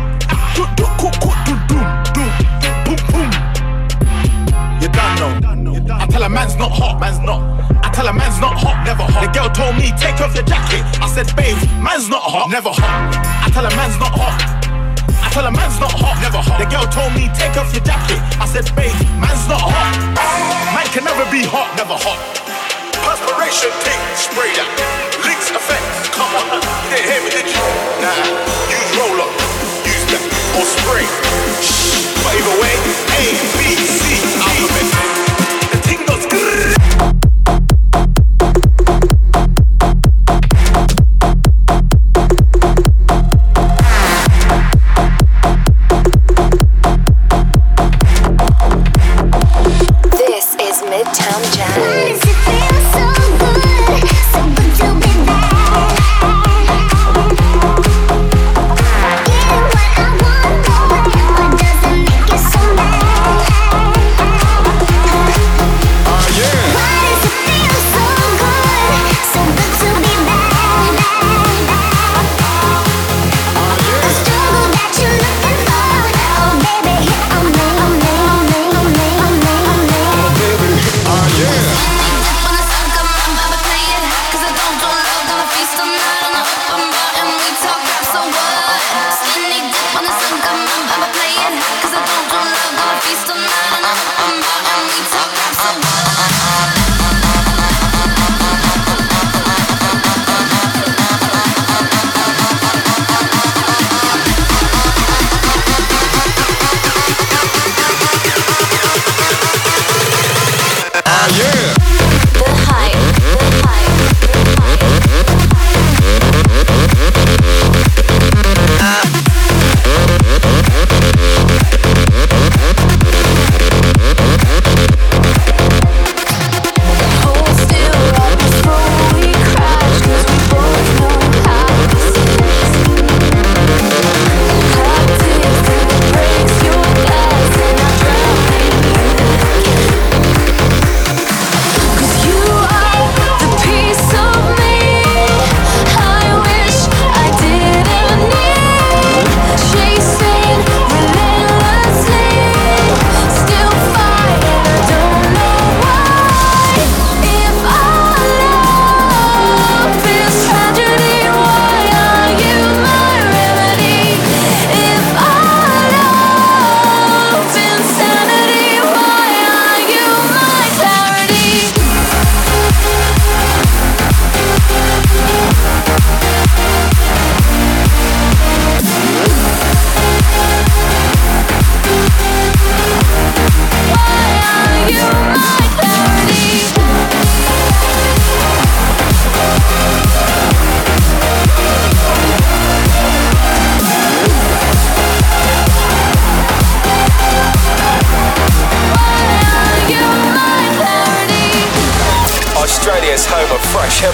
Do 0.55 0.63
do 0.77 0.85
do 0.99 1.09
do 1.19 1.31
do 1.47 1.53
do 1.67 1.79
do. 2.15 2.23
Boom 2.85 2.99
boom. 3.11 3.31
You 4.81 4.87
done 4.95 5.15
know. 5.19 5.95
I 5.99 6.05
tell 6.07 6.23
a 6.23 6.29
man's 6.29 6.55
not 6.55 6.71
hot, 6.71 6.99
man's 7.01 7.19
not. 7.19 7.41
I 7.83 7.89
tell 7.91 8.07
a 8.07 8.13
man's 8.13 8.39
not 8.39 8.55
hot, 8.57 8.85
never 8.85 9.03
hot. 9.03 9.25
The 9.25 9.31
girl 9.37 9.49
told 9.49 9.75
me 9.75 9.91
take 9.99 10.21
off 10.21 10.33
your 10.33 10.45
jacket. 10.45 10.83
I 11.01 11.07
said, 11.07 11.27
babe, 11.35 11.57
man's 11.83 12.07
not 12.07 12.23
hot, 12.23 12.49
never 12.49 12.69
hot. 12.69 13.15
I 13.45 13.49
tell 13.49 13.65
a 13.65 13.75
man's 13.75 13.99
not 13.99 14.11
hot. 14.15 14.60
Tell 15.31 15.47
a 15.47 15.51
man's 15.51 15.79
not 15.79 15.95
hot, 15.95 16.19
never 16.19 16.43
hot. 16.43 16.59
The 16.59 16.67
girl 16.67 16.83
told 16.91 17.15
me 17.15 17.31
take 17.31 17.55
off 17.55 17.71
your 17.71 17.79
jacket. 17.87 18.19
I 18.35 18.43
said, 18.43 18.67
babe, 18.75 18.91
man's 19.15 19.47
not 19.47 19.63
hot. 19.63 19.95
Man 20.75 20.83
can 20.91 21.07
never 21.07 21.23
be 21.31 21.47
hot, 21.47 21.71
never 21.79 21.95
hot. 21.95 22.19
Perspiration, 22.99 23.71
take, 23.87 24.03
spray 24.19 24.51
that. 24.59 24.67
Lynx 25.23 25.47
effects, 25.55 26.11
come 26.11 26.27
on. 26.35 26.59
You 26.91 26.99
didn't 26.99 27.07
hear 27.15 27.21
me, 27.23 27.31
did 27.31 27.47
you? 27.47 27.63
Nah, 28.03 28.27
use 28.75 28.91
roll 28.99 29.23
up, 29.23 29.31
use 29.87 30.03
that, 30.11 30.23
or 30.59 30.67
spray. 30.67 31.07
Shh. 31.63 32.11
But 32.27 32.35
either 32.35 32.55
way, 32.59 32.75
A, 33.15 33.23
B, 33.55 33.79
C, 33.87 34.19
alphabet. 34.35 35.00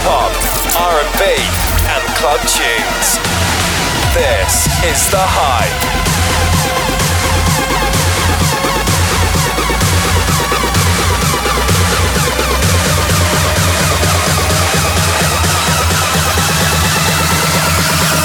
Hop, 0.08 0.32
R&B, 0.80 1.22
and 1.92 2.04
club 2.16 2.40
tunes. 2.48 3.20
This 4.16 4.68
is 4.88 5.12
the 5.12 5.20
hype. 5.20 5.68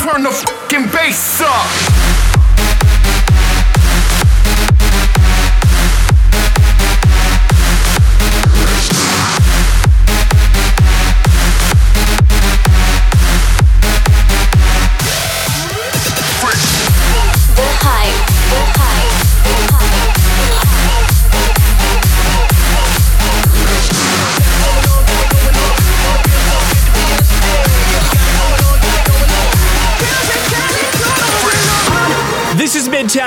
Turn 0.03 0.23
the 0.23 0.31
fucking 0.31 0.87
bass 0.93 1.41
up. 1.41 2.02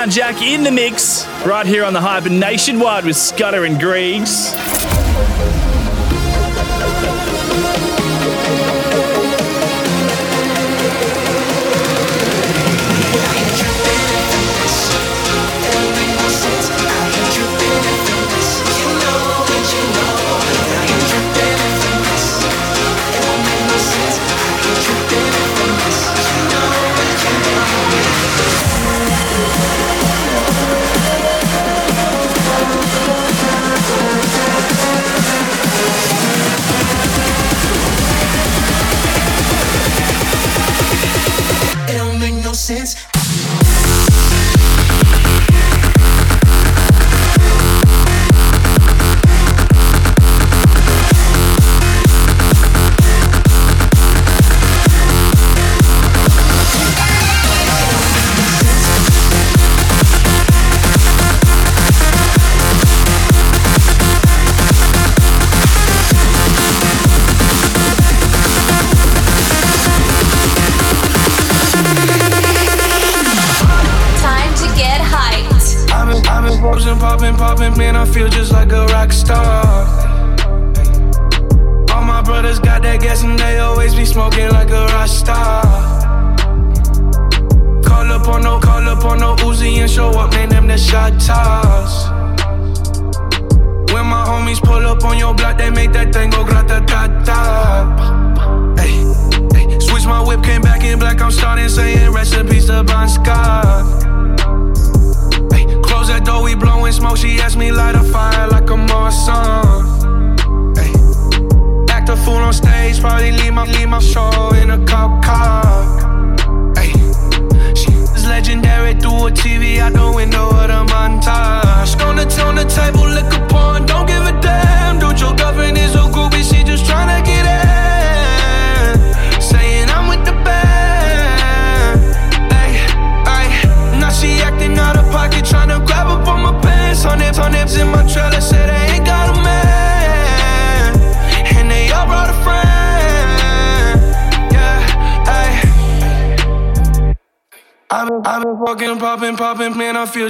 Jack 0.08 0.40
in 0.42 0.62
the 0.62 0.70
mix, 0.70 1.26
right 1.44 1.66
here 1.66 1.84
on 1.84 1.92
the 1.92 2.00
Hype 2.00 2.26
and 2.26 2.38
nationwide 2.38 3.04
with 3.04 3.16
Scudder 3.16 3.64
and 3.64 3.80
Griggs. 3.80 4.54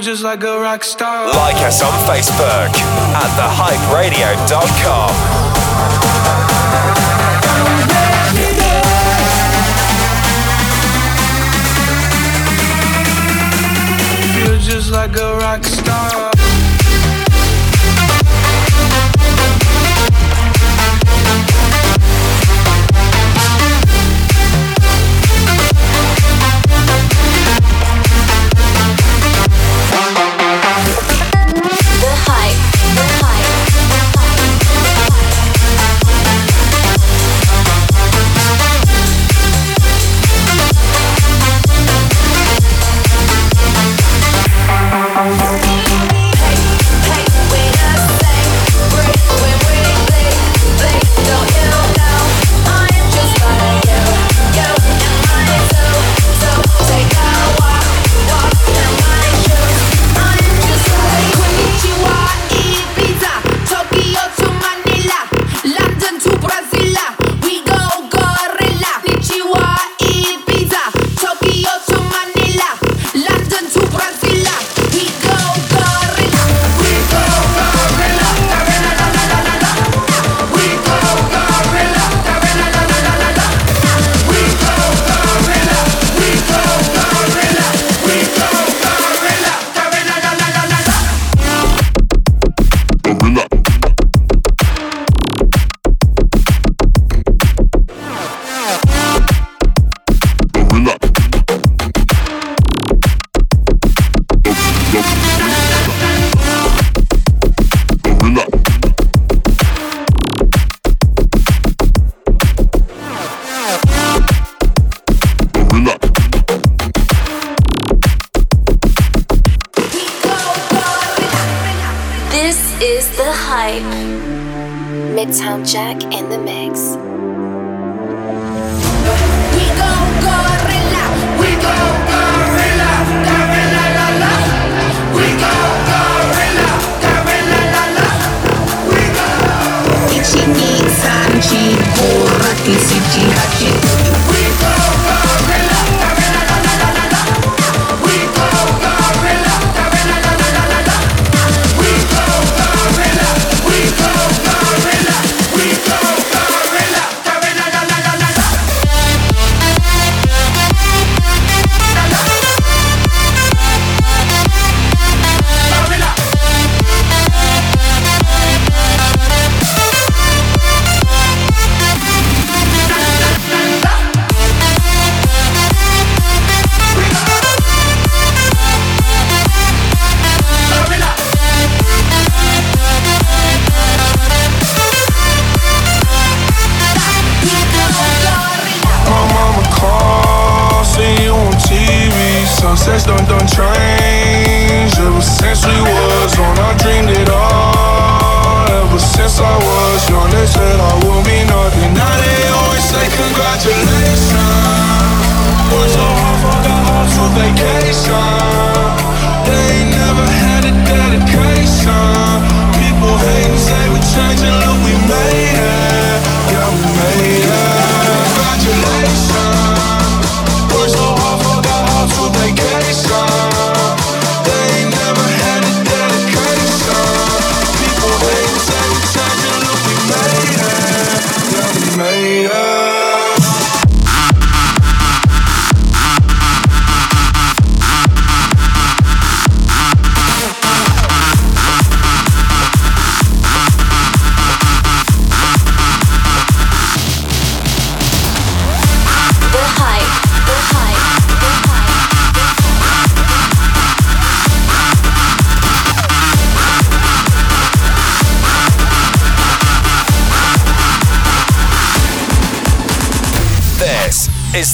just 0.01 0.23
like 0.23 0.43
a 0.43 0.59
rock 0.59 0.83
star. 0.83 1.27
Like 1.27 1.55
us 1.65 1.81
on 1.81 1.91
Facebook 2.05 2.71
at 3.15 3.29
thehyperadio.com. 3.37 5.13
Just 14.61 14.91
like 14.91 15.15
a 15.15 15.37
rock 15.37 15.63
star. 15.63 16.36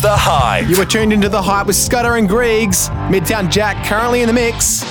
The 0.04 0.18
Hype. 0.18 0.68
You 0.68 0.78
were 0.78 0.84
tuned 0.84 1.14
into 1.14 1.30
The 1.30 1.42
Hype 1.42 1.66
with 1.68 1.78
Scudder 1.78 2.18
and 2.18 2.28
Griggs. 2.28 2.90
Midtown 3.08 3.50
Jack 3.50 3.86
currently 3.86 4.20
in 4.20 4.28
the 4.28 4.34
mix. 4.34 4.84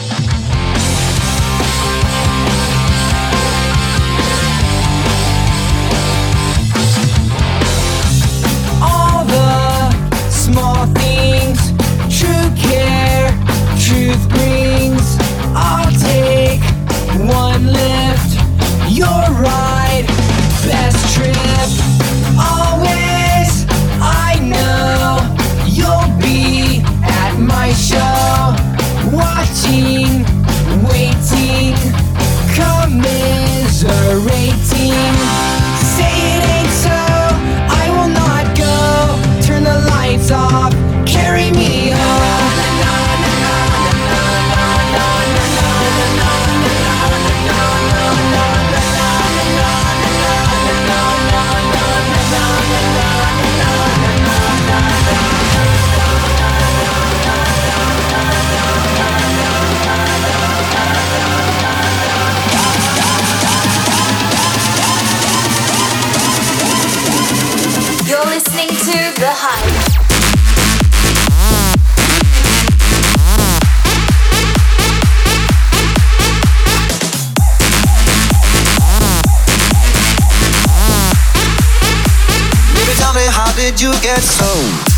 you 83.83 83.91
get 84.01 84.23
so? 84.23 84.92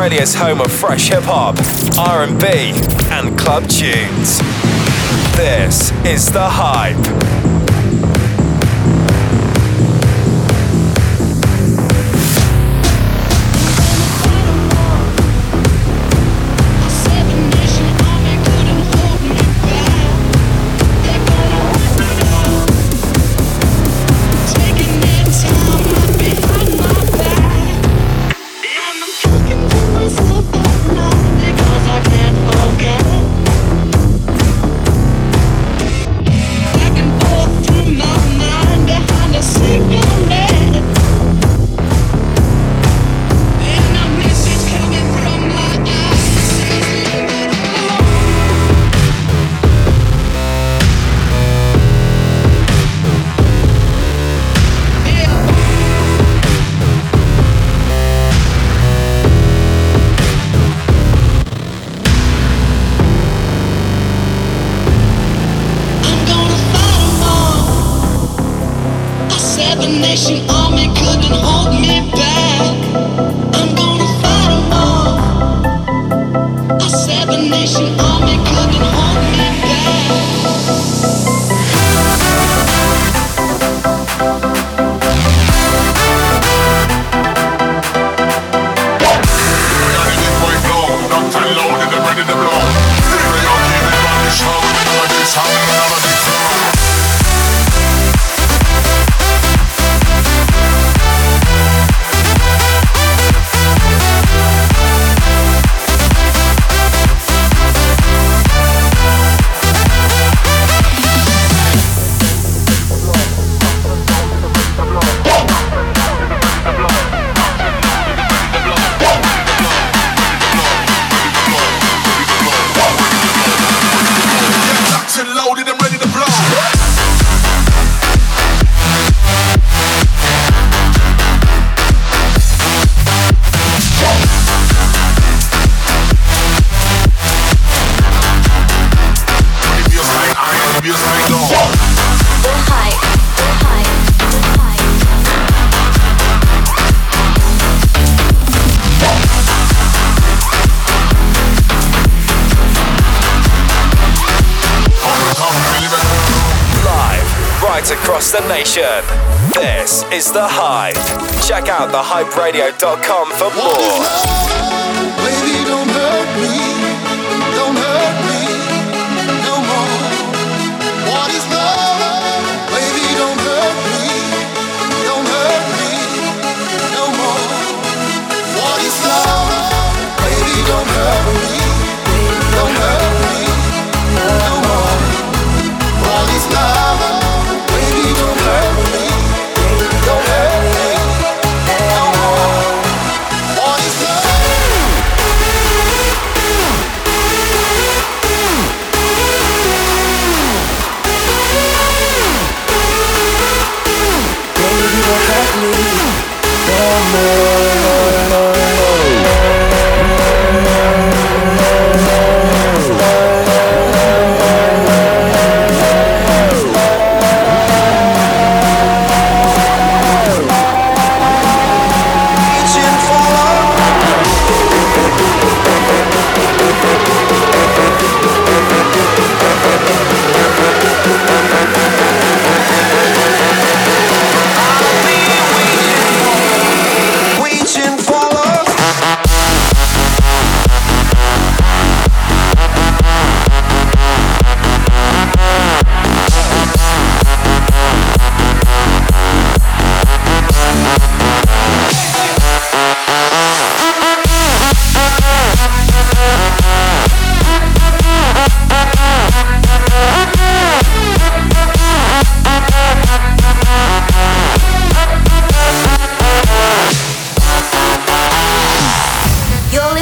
Australia's 0.00 0.34
home 0.34 0.62
of 0.62 0.72
fresh 0.72 1.10
hip 1.10 1.24
hop, 1.24 1.58
R&B, 1.98 2.46
and 3.12 3.38
club 3.38 3.68
tunes. 3.68 4.38
This 5.36 5.92
is 6.06 6.32
The 6.32 6.48
Hype. 6.48 7.19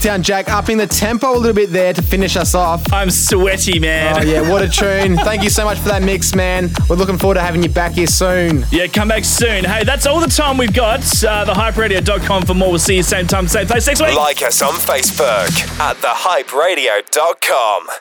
Hype. 0.00 0.10
Midtown 0.20 0.22
Jack 0.22 0.50
upping 0.50 0.78
the 0.78 0.86
tempo 0.86 1.32
a 1.32 1.38
little 1.38 1.54
bit 1.54 1.70
there 1.70 1.92
to 1.92 2.02
finish 2.02 2.36
us 2.36 2.54
off. 2.54 2.92
I'm 2.92 3.10
sweaty, 3.10 3.78
man. 3.78 4.16
Oh, 4.18 4.22
yeah, 4.22 4.48
what 4.48 4.62
a 4.62 4.68
tune. 4.68 5.16
Thank 5.18 5.42
you 5.42 5.50
so 5.50 5.64
much 5.64 5.78
for 5.78 5.88
that 5.88 6.02
mix, 6.02 6.34
man. 6.34 6.70
We're 6.88 6.96
looking 6.96 7.18
forward 7.18 7.34
to 7.34 7.40
having 7.40 7.62
you 7.62 7.68
back 7.68 7.92
here 7.92 8.06
soon. 8.06 8.64
Yeah, 8.70 8.86
come 8.86 9.08
back 9.08 9.24
soon. 9.24 9.64
Hey, 9.64 9.84
that's 9.84 10.06
all 10.06 10.20
the 10.20 10.28
time 10.28 10.56
we've 10.56 10.72
got. 10.72 11.00
Uh, 11.00 11.44
thehyperadio.com 11.46 12.46
for 12.46 12.54
more. 12.54 12.70
We'll 12.70 12.78
see 12.78 12.96
you 12.96 13.02
same 13.02 13.26
time, 13.26 13.48
same 13.48 13.66
place 13.66 13.86
next 13.86 14.00
week. 14.00 14.16
Like 14.16 14.42
us 14.42 14.62
on 14.62 14.74
Facebook 14.74 15.80
at 15.80 15.96
thehyperadio.com. 15.96 18.00